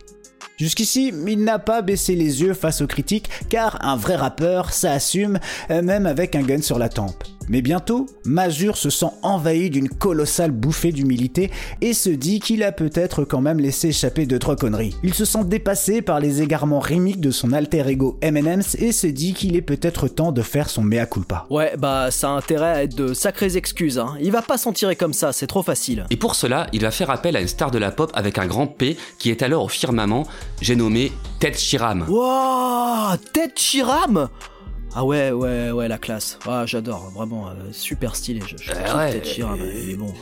[0.56, 4.92] Jusqu'ici, il n'a pas baissé les yeux face aux critiques, car un vrai rappeur, ça
[4.92, 5.40] assume,
[5.70, 7.24] euh, même avec un gun sur la tempe.
[7.48, 12.72] Mais bientôt, Mazur se sent envahi d'une colossale bouffée d'humilité et se dit qu'il a
[12.72, 14.94] peut-être quand même laissé échapper deux trois conneries.
[15.02, 19.06] Il se sent dépassé par les égarements rimiques de son alter ego M&M's et se
[19.06, 21.46] dit qu'il est peut-être temps de faire son mea culpa.
[21.50, 24.16] Ouais, bah ça a intérêt à être de sacrées excuses, hein.
[24.20, 26.06] Il va pas s'en tirer comme ça, c'est trop facile.
[26.10, 28.46] Et pour cela, il va faire appel à une star de la pop avec un
[28.46, 30.24] grand P qui est alors au firmament,
[30.60, 32.04] j'ai nommé Ted Shiram.
[32.08, 34.28] Wouah Ted Chiram
[34.94, 36.38] Ah ouais, ouais, ouais, la classe.
[36.46, 38.40] Ah, j'adore, vraiment, euh, super stylé.
[38.46, 40.12] Je, je Euh, ouais, Ted Chiram, il est bon.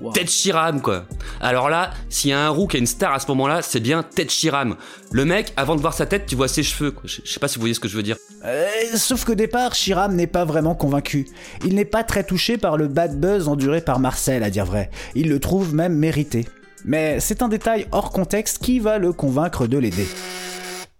[0.00, 0.10] Wow.
[0.10, 1.04] Ted Shiram quoi.
[1.40, 3.78] Alors là, s'il y a un roux qui a une star à ce moment-là, c'est
[3.78, 4.74] bien Ted Shiram.
[5.12, 6.90] Le mec, avant de voir sa tête, tu vois ses cheveux.
[6.90, 7.02] quoi.
[7.04, 8.16] Je je sais pas si vous voyez ce que je veux dire.
[8.44, 11.28] Euh, sauf qu'au départ, Shiram n'est pas vraiment convaincu.
[11.64, 14.90] Il n'est pas très touché par le bad buzz enduré par Marcel, à dire vrai.
[15.14, 16.48] Il le trouve même mérité.
[16.84, 20.08] Mais c'est un détail hors contexte qui va le convaincre de l'aider.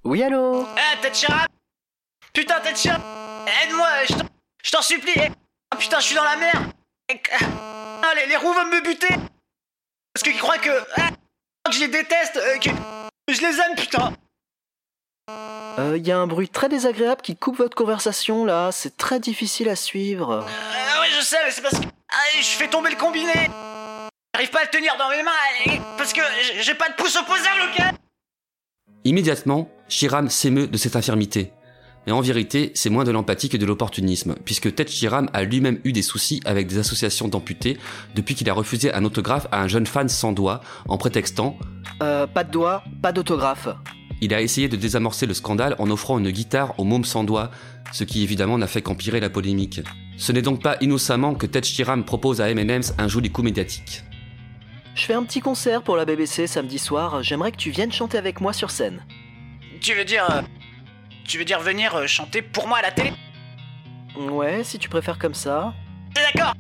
[0.04, 0.62] Oui, allô?
[0.76, 1.46] Eh, Ted Chiram
[2.34, 3.00] Putain, Ted Chiram
[3.62, 3.88] Aide-moi,
[4.62, 5.12] je t'en- supplie.
[5.16, 5.28] Eh.
[5.70, 6.72] Ah, Putain, je suis dans la merde
[7.10, 9.08] Eh, ah, les, les roues vont me buter.
[10.12, 10.70] Parce qu'ils croient que...
[10.96, 11.10] ah,
[11.66, 12.70] que je les déteste, euh, que...
[13.28, 14.12] Je les aime, putain.
[15.78, 19.68] Euh, y a un bruit très désagréable qui coupe votre conversation là, c'est très difficile
[19.70, 20.46] à suivre.
[20.46, 21.86] Ah ouais, je sais, mais c'est parce que...
[22.10, 23.32] Ah, je fais tomber le combiné.
[24.34, 25.30] J'arrive pas à le tenir dans mes mains,
[25.66, 27.84] eh, parce que j'ai- j'ai pas de pouce opposable, ok?
[29.04, 31.52] Immédiatement, Shiram s'émeut de cette infirmité.
[32.06, 35.78] Mais en vérité, c'est moins de l'empathie que de l'opportunisme, puisque Ted Shiram a lui-même
[35.84, 37.78] eu des soucis avec des associations d'amputés
[38.14, 41.56] depuis qu'il a refusé un autographe à un jeune fan sans doigt en prétextant
[42.02, 43.68] Euh, pas de doigt, pas d'autographe.
[44.20, 47.50] il a essayé de désamorcer le scandale en offrant une guitare au môme sans doigt,
[47.92, 49.80] ce qui évidemment n'a fait qu'empirer la polémique.
[50.16, 54.02] Ce n'est donc pas innocemment que Ted Shiram propose à M&M's un joli coup médiatique.
[54.94, 58.16] Je fais un petit concert pour la BBC samedi soir, j'aimerais que tu viennes chanter
[58.18, 59.04] avec moi sur scène.
[59.80, 60.24] Tu veux dire...
[61.26, 63.12] Tu veux dire venir euh, chanter pour moi à la télé
[64.30, 65.72] Ouais, si tu préfères comme ça.
[66.14, 66.54] D'accord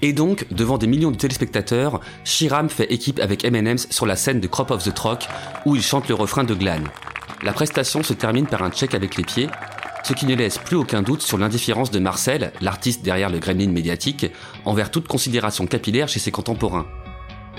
[0.00, 4.40] Et donc, devant des millions de téléspectateurs, Shiram fait équipe avec M&M's sur la scène
[4.40, 5.26] de Crop of the Troc,
[5.66, 6.84] où il chante le refrain de Glan.
[7.42, 9.48] La prestation se termine par un check avec les pieds,
[10.04, 13.70] ce qui ne laisse plus aucun doute sur l'indifférence de Marcel, l'artiste derrière le gremlin
[13.70, 14.26] médiatique,
[14.64, 16.86] envers toute considération capillaire chez ses contemporains.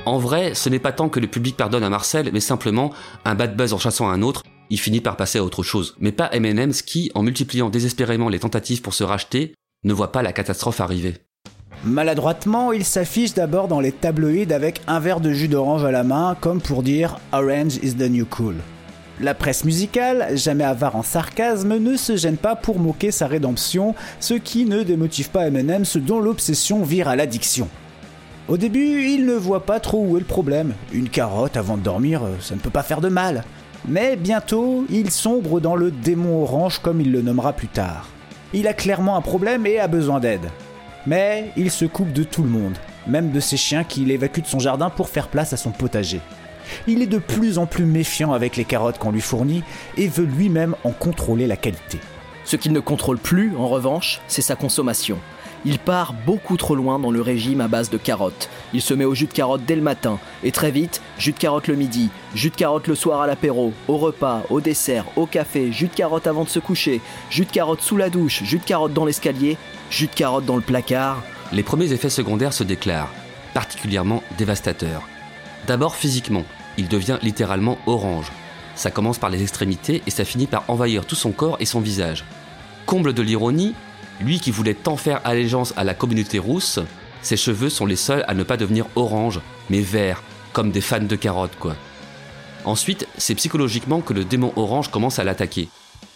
[0.06, 2.94] En vrai, ce n'est pas tant que le public pardonne à Marcel, mais simplement
[3.26, 5.96] un bad buzz en chassant un autre, il finit par passer à autre chose.
[6.00, 9.54] Mais pas M&M's qui, en multipliant désespérément les tentatives pour se racheter,
[9.84, 11.16] ne voit pas la catastrophe arriver.
[11.84, 16.04] Maladroitement, il s'affiche d'abord dans les tabloïds avec un verre de jus d'orange à la
[16.04, 18.56] main, comme pour dire Orange is the new cool.
[19.22, 23.96] La presse musicale, jamais avare en sarcasme, ne se gêne pas pour moquer sa rédemption,
[24.20, 27.70] ce qui ne démotive pas M&M's dont l'obsession vire à l'addiction.
[28.48, 30.74] Au début, il ne voit pas trop où est le problème.
[30.92, 33.44] Une carotte avant de dormir, euh, ça ne peut pas faire de mal.
[33.88, 38.08] Mais bientôt, il sombre dans le démon orange comme il le nommera plus tard.
[38.52, 40.50] Il a clairement un problème et a besoin d'aide.
[41.06, 44.48] Mais il se coupe de tout le monde, même de ses chiens qu'il évacue de
[44.48, 46.20] son jardin pour faire place à son potager.
[46.88, 49.64] Il est de plus en plus méfiant avec les carottes qu'on lui fournit
[49.98, 52.00] et veut lui-même en contrôler la qualité.
[52.44, 55.20] Ce qu'il ne contrôle plus, en revanche, c'est sa consommation.
[55.68, 58.50] Il part beaucoup trop loin dans le régime à base de carottes.
[58.72, 61.40] Il se met au jus de carotte dès le matin, et très vite, jus de
[61.40, 65.26] carotte le midi, jus de carotte le soir à l'apéro, au repas, au dessert, au
[65.26, 67.02] café, jus de carotte avant de se coucher,
[67.32, 69.58] jus de carotte sous la douche, jus de carotte dans l'escalier,
[69.90, 71.24] jus de carotte dans le placard.
[71.52, 73.12] Les premiers effets secondaires se déclarent,
[73.56, 75.02] particulièrement dévastateurs.
[75.66, 76.46] D'abord physiquement,
[76.78, 78.32] il devient littéralement orange.
[78.76, 81.80] Ça commence par les extrémités et ça finit par envahir tout son corps et son
[81.80, 82.24] visage.
[82.86, 83.74] Comble de l'ironie,
[84.22, 86.80] lui qui voulait tant faire allégeance à la communauté rousse,
[87.22, 89.40] ses cheveux sont les seuls à ne pas devenir orange,
[89.70, 90.22] mais vert,
[90.54, 91.76] comme des fans de carottes quoi.
[92.66, 95.70] Ensuite, c'est psychologiquement que le démon orange commence à l'attaquer.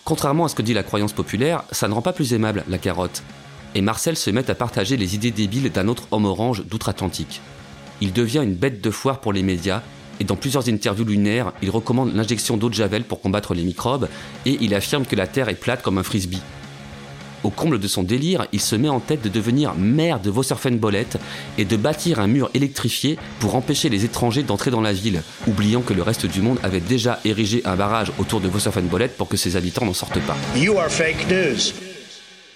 [0.04, 2.78] Contrairement à ce que dit la croyance populaire, ça ne rend pas plus aimable la
[2.78, 3.22] carotte.
[3.76, 7.41] et Marcel se met à partager les idées débiles d'un autre homme orange d'outre-Atlantique.
[8.02, 9.84] Il devient une bête de foire pour les médias,
[10.20, 14.10] et dans plusieurs interviews lunaires, il recommande l'injection d'eau de javel pour combattre les microbes,
[14.45, 16.41] et il affirme que la Terre est plate comme un frisbee.
[17.44, 21.08] Au comble de son délire, il se met en tête de devenir maire de Vosserfenbollet
[21.58, 25.82] et de bâtir un mur électrifié pour empêcher les étrangers d'entrer dans la ville, oubliant
[25.82, 29.38] que le reste du monde avait déjà érigé un barrage autour de Vosserfenbollet pour que
[29.38, 30.36] ses habitants n'en sortent pas.
[30.56, 31.74] You are fake news.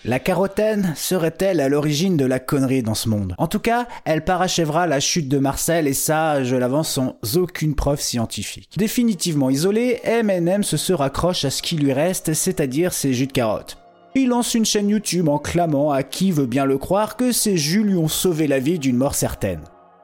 [0.05, 3.35] La carotène serait-elle à l'origine de la connerie dans ce monde?
[3.37, 7.73] En tout cas, elle parachèvera la chute de Marcel et ça, je l'avance sans aucune
[7.73, 8.69] preuve scientifique.
[8.75, 13.31] Définitivement isolé, M&M se se raccroche à ce qui lui reste, c'est-à-dire ses jus de
[13.31, 13.77] carotte.
[14.15, 17.57] Il lance une chaîne YouTube en clamant à qui veut bien le croire que ces
[17.57, 19.61] jus lui ont sauvé la vie d'une mort certaine.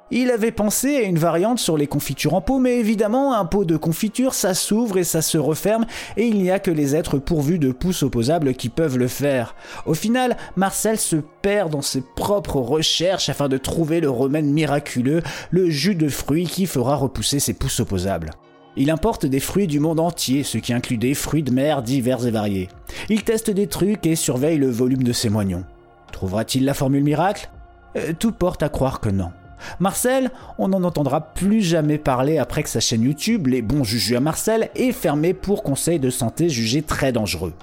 [0.10, 3.66] Il avait pensé à une variante sur les confitures en pot, mais évidemment, un pot
[3.66, 5.86] de confiture, ça s'ouvre et ça se referme,
[6.18, 9.53] et il n'y a que les êtres pourvus de pouces opposables qui peuvent le faire.
[9.86, 15.22] Au final, Marcel se perd dans ses propres recherches afin de trouver le remède miraculeux,
[15.51, 18.32] le jus de fruits qui fera repousser ses pouces opposables.
[18.76, 22.26] Il importe des fruits du monde entier, ce qui inclut des fruits de mer divers
[22.26, 22.70] et variés.
[23.10, 25.66] Il teste des trucs et surveille le volume de ses moignons.
[26.12, 27.49] Trouvera-t-il la formule miracle?
[27.97, 29.32] Euh, Tout porte à croire que non.
[29.80, 34.16] Marcel, on n'en entendra plus jamais parler après que sa chaîne YouTube, Les bons jujus
[34.16, 37.53] à Marcel, est fermée pour conseils de santé jugés très dangereux.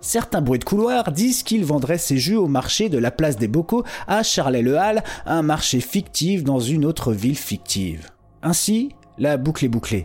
[0.00, 3.48] Certains bruits de couloir disent qu'il vendrait ses jus au marché de la place des
[3.48, 8.08] Bocaux à Charlet-le-Hall, un marché fictif dans une autre ville fictive.
[8.42, 10.04] Ainsi, la boucle est bouclée.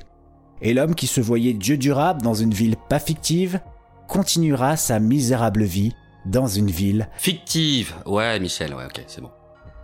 [0.61, 3.59] Et l'homme qui se voyait dieu durable dans une ville pas fictive
[4.07, 5.93] continuera sa misérable vie
[6.25, 9.29] dans une ville Fictive Ouais, Michel, ouais, ok, c'est bon.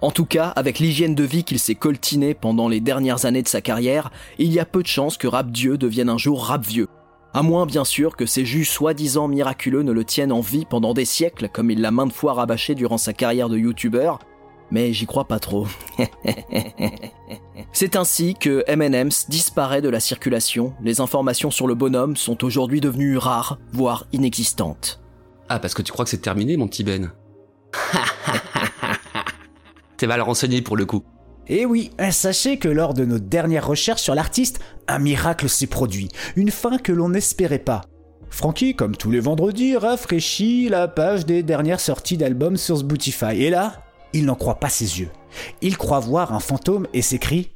[0.01, 3.47] En tout cas, avec l'hygiène de vie qu'il s'est coltiné pendant les dernières années de
[3.47, 6.65] sa carrière, il y a peu de chances que Rap Dieu devienne un jour Rap
[6.65, 6.87] Vieux.
[7.33, 10.93] À moins bien sûr que ces jus soi-disant miraculeux ne le tiennent en vie pendant
[10.93, 14.19] des siècles comme il l'a maintes fois rabâché durant sa carrière de youtubeur,
[14.73, 15.67] mais j'y crois pas trop.
[17.73, 22.81] C'est ainsi que M&M's disparaît de la circulation, les informations sur le bonhomme sont aujourd'hui
[22.81, 24.99] devenues rares, voire inexistantes.
[25.47, 27.11] Ah, parce que tu crois que c'est terminé, mon petit Ben
[29.97, 31.03] T'es mal renseigné pour le coup.
[31.47, 35.67] Et Eh oui, sachez que lors de nos dernières recherches sur l'artiste, un miracle s'est
[35.67, 37.81] produit, une fin que l'on n'espérait pas.
[38.31, 43.43] Frankie, comme tous les vendredis, rafraîchit la page des dernières sorties d'albums sur Spotify.
[43.43, 43.82] Et là,
[44.13, 45.09] il n'en croit pas ses yeux.
[45.61, 47.51] Il croit voir un fantôme et s'écrie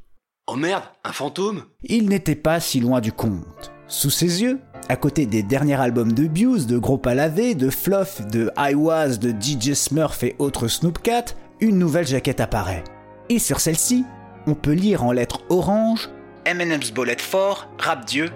[0.47, 3.71] Oh merde, un fantôme Il n'était pas si loin du compte.
[3.87, 8.25] Sous ses yeux, à côté des derniers albums de Buse, de Gros Palavé, de Fluff,
[8.27, 11.25] de I Was, de DJ Smurf et autres Snoopcat,
[11.59, 12.83] une nouvelle jaquette apparaît.
[13.29, 14.05] Et sur celle-ci,
[14.45, 16.09] on peut lire en lettres orange
[16.45, 18.29] M&M's Bullet 4, Rap Dieu,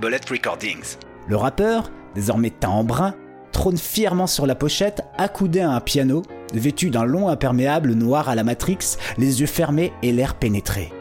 [0.00, 0.96] Bullet Recordings.
[1.28, 3.14] Le rappeur, désormais teint en brun,
[3.52, 6.22] trône fièrement sur la pochette, accoudé à un piano,
[6.54, 8.78] vêtu d'un long imperméable noir à la Matrix,
[9.18, 10.92] les yeux fermés et l'air pénétré.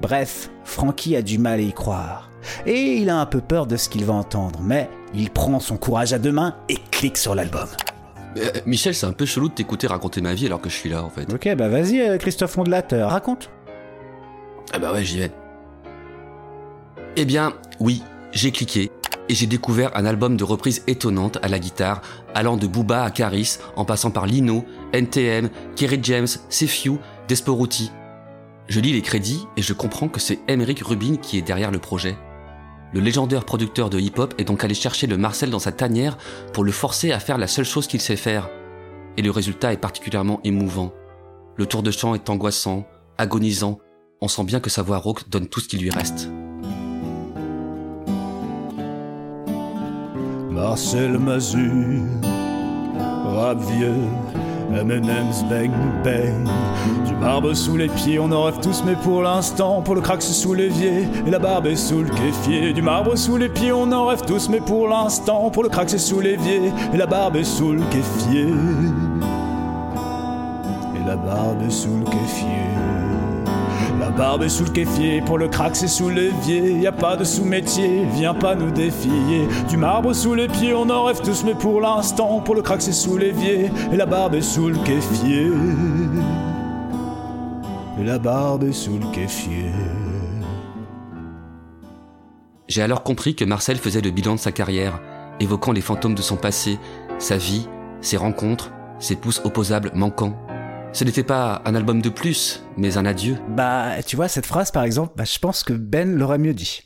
[0.00, 2.30] Bref, Frankie a du mal à y croire.
[2.64, 5.76] Et il a un peu peur de ce qu'il va entendre, mais il prend son
[5.76, 7.68] courage à deux mains et clique sur l'album.
[8.36, 10.88] Euh, Michel, c'est un peu chelou de t'écouter raconter ma vie alors que je suis
[10.88, 11.32] là en fait.
[11.32, 13.50] Ok, bah vas-y euh, Christophe Ondelateur, raconte.
[14.72, 15.32] Ah bah ouais, j'y vais.
[17.16, 18.02] Eh bien, oui,
[18.32, 18.90] j'ai cliqué
[19.30, 22.02] et j'ai découvert un album de reprises étonnantes à la guitare,
[22.34, 26.96] allant de Booba à Caris, en passant par Lino, NTM, Kerry James, Sefiu,
[27.28, 27.92] Desporuti.
[28.66, 31.78] Je lis les crédits et je comprends que c'est Emeric Rubin qui est derrière le
[31.78, 32.18] projet.
[32.92, 36.18] Le légendaire producteur de hip-hop est donc allé chercher le Marcel dans sa tanière
[36.52, 38.50] pour le forcer à faire la seule chose qu'il sait faire.
[39.16, 40.92] Et le résultat est particulièrement émouvant.
[41.56, 42.84] Le tour de chant est angoissant,
[43.16, 43.78] agonisant.
[44.20, 46.28] On sent bien que sa voix rauque donne tout ce qui lui reste.
[50.60, 52.04] Marcel Mazur,
[53.34, 53.94] rap vieux,
[54.70, 55.70] M&M's bang
[56.04, 56.46] bang
[57.06, 60.20] Du marbre sous les pieds, on en rêve tous mais pour l'instant Pour le crack
[60.20, 61.08] c'est sous l'évier.
[61.26, 62.74] Et la barbe est sous le kéfier.
[62.74, 65.88] Du marbre sous les pieds, on en rêve tous mais pour l'instant Pour le crack
[65.88, 66.70] c'est sous l'évier.
[66.92, 68.48] Et la barbe est sous le kéfier.
[70.94, 72.79] Et la barbe est sous le kéfier
[74.00, 76.72] la barbe est sous le kéfier, pour le crack c'est sous l'évier.
[76.72, 79.46] Y a pas de sous-métier, viens pas nous défier.
[79.68, 82.80] Du marbre sous les pieds, on en rêve tous, mais pour l'instant, pour le crack
[82.80, 83.70] c'est sous l'évier.
[83.92, 85.52] Et la barbe est sous le kéfier.
[88.00, 89.70] Et la barbe est sous le kéfier.
[92.68, 94.98] J'ai alors compris que Marcel faisait le bilan de sa carrière,
[95.40, 96.78] évoquant les fantômes de son passé,
[97.18, 97.68] sa vie,
[98.00, 100.36] ses rencontres, ses pouces opposables manquants.
[100.92, 103.36] Ce n'était pas un album de plus, mais un adieu.
[103.48, 106.82] Bah, tu vois, cette phrase par exemple, bah, je pense que Ben l'aurait mieux dit.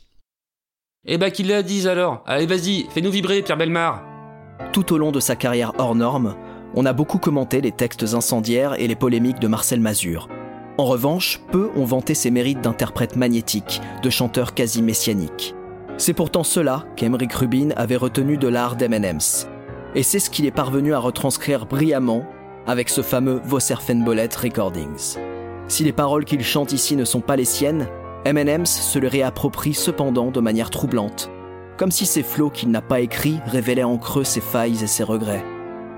[1.07, 4.03] Eh bah, qu'il la dise alors Allez, vas-y, fais-nous vibrer, Pierre Belmar
[4.73, 6.35] Tout au long de sa carrière hors norme,
[6.75, 10.29] On a beaucoup commenté les textes incendiaires et les polémiques de Marcel Mazur.
[10.77, 15.55] En revanche, peu ont vanté ses mérites d'interprète magnétique, de chanteur quasi messianique.
[15.97, 19.47] C'est pourtant cela qu'Emeric Rubin avait retenu de l'art d'M&M's.
[19.95, 22.25] Et c'est ce qu'il est parvenu à retranscrire brillamment
[22.67, 25.17] avec ce fameux Vosserfenbollet Recordings.
[25.67, 27.87] Si les paroles qu'il chante ici ne sont pas les siennes,
[28.25, 31.29] M&M's se les réapproprie cependant de manière troublante,
[31.77, 35.03] comme si ces flots qu'il n'a pas écrits révélaient en creux ses failles et ses
[35.03, 35.45] regrets,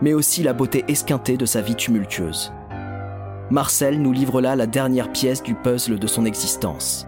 [0.01, 2.51] mais aussi la beauté esquintée de sa vie tumultueuse.
[3.49, 7.07] Marcel nous livre là la dernière pièce du puzzle de son existence.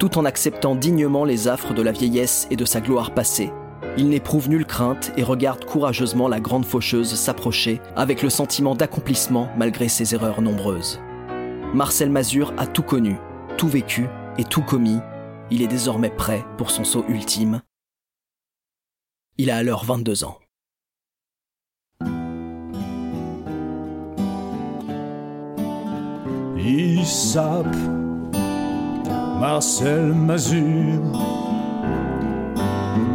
[0.00, 3.52] Tout en acceptant dignement les affres de la vieillesse et de sa gloire passée,
[3.96, 9.48] il n'éprouve nulle crainte et regarde courageusement la grande faucheuse s'approcher avec le sentiment d'accomplissement
[9.56, 11.00] malgré ses erreurs nombreuses.
[11.74, 13.16] Marcel Mazur a tout connu,
[13.56, 14.06] tout vécu
[14.38, 14.98] et tout commis.
[15.50, 17.62] Il est désormais prêt pour son saut ultime.
[19.36, 20.38] Il a alors 22 ans.
[26.58, 27.66] ISAP,
[29.40, 31.47] Marcel Mazur.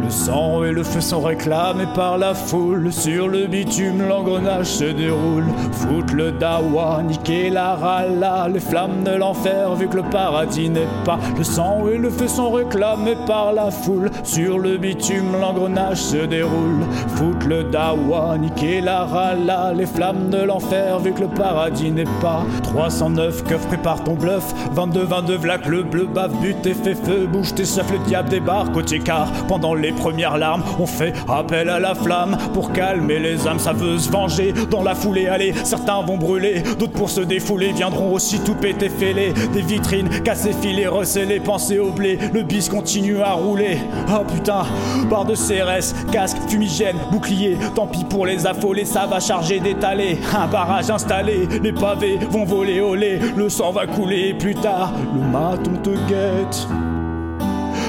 [0.02, 2.92] Le sang et le feu sont réclamés par la foule.
[2.92, 5.44] Sur le bitume, l'engrenage se déroule.
[5.72, 8.48] Foute le dawa, niquer la rala.
[8.48, 11.18] Les flammes de l'enfer, vu que le paradis n'est pas.
[11.36, 14.10] Le sang et le feu sont réclamés par la foule.
[14.22, 16.84] Sur le bitume, l'engrenage se déroule.
[17.16, 19.72] Foute le dawa, niquer la rala.
[19.74, 22.44] Les flammes de l'enfer, vu que le paradis n'est pas.
[22.62, 24.54] 309 keufs, prépare ton bluff.
[24.72, 27.26] 22, 22, vlac, le bleu, bave, but et fait feu.
[27.30, 31.68] Bouge tes seufs, le diable débarque au car Pendant les premières larmes, on fait appel
[31.68, 33.58] à la flamme pour calmer les âmes.
[33.58, 35.28] Ça veut se venger dans la foulée.
[35.28, 39.32] Allez, certains vont brûler, d'autres pour se défouler viendront aussi tout péter fêlés.
[39.52, 42.18] Des vitrines cassées, filées, recellées, pensées au blé.
[42.32, 43.78] Le bis continue à rouler.
[44.10, 44.64] Oh putain,
[45.10, 47.58] barre de CRS, casque, fumigène, bouclier.
[47.74, 50.18] Tant pis pour les affolés, ça va charger d'étaler.
[50.36, 53.18] Un barrage installé, les pavés vont voler au lait.
[53.36, 54.92] Le sang va couler plus tard.
[55.14, 56.68] Le maton te guette.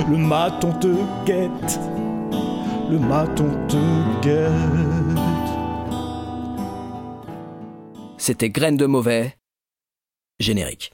[0.08, 0.88] Le maton te
[1.26, 1.80] guette.
[2.91, 4.51] Le maton te guette.
[8.18, 9.34] C'était Graines de Mauvais.
[10.39, 10.91] Générique.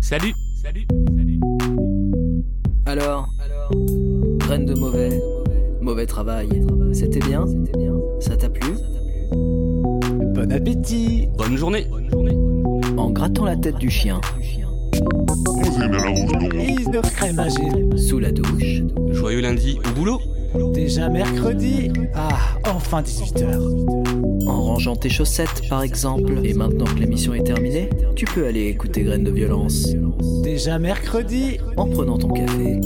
[0.00, 0.86] Salut Salut
[2.84, 3.28] Alors,
[4.38, 5.22] Graines de Mauvais,
[5.80, 6.48] mauvais travail.
[6.92, 7.46] C'était bien?
[8.20, 8.74] Ça t'a plu?
[10.34, 11.86] Bon appétit Bonne journée
[12.98, 14.20] En grattant la tête du chien,
[17.14, 17.84] Crème à gérer.
[17.96, 20.20] sous la douche, Joyeux lundi au boulot
[20.74, 22.28] Déjà mercredi Ah,
[22.66, 24.46] enfin 18h.
[24.46, 26.32] en rangeant tes chaussettes par exemple.
[26.44, 29.88] Et maintenant que l'émission est terminée, tu peux aller écouter Graines de Violence
[30.42, 32.78] Déjà mercredi en prenant ton café.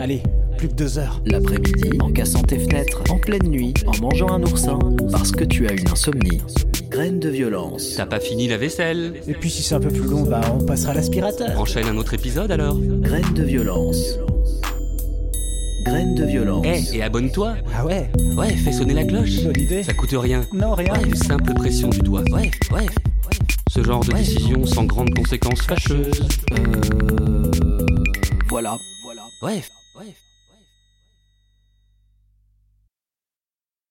[0.00, 0.22] Allez,
[0.58, 1.22] plus que deux heures.
[1.24, 4.78] L'après-midi, en cassant tes fenêtres, en pleine nuit, en mangeant un oursin,
[5.10, 6.40] parce que tu as une insomnie.
[6.92, 7.94] Graines de violence.
[7.96, 10.62] T'as pas fini la vaisselle Et puis si c'est un peu plus long, bah on
[10.62, 11.58] passera à l'aspirateur.
[11.58, 14.18] Enchaîne un autre épisode alors Graines de violence.
[15.86, 16.66] Graines de violence.
[16.92, 19.82] Eh, et abonne-toi Ah ouais Ouais, fais sonner la cloche Bonne idée.
[19.82, 20.92] Ça coûte rien Non, rien.
[20.92, 22.24] Ouais, une simple pression du doigt.
[22.30, 22.86] Ouais, ouais.
[23.70, 26.28] Ce genre de décision sans grandes conséquences fâcheuses.
[26.52, 27.50] Euh...
[28.50, 28.76] Voilà.
[29.40, 29.62] Ouais,
[29.98, 30.14] ouais.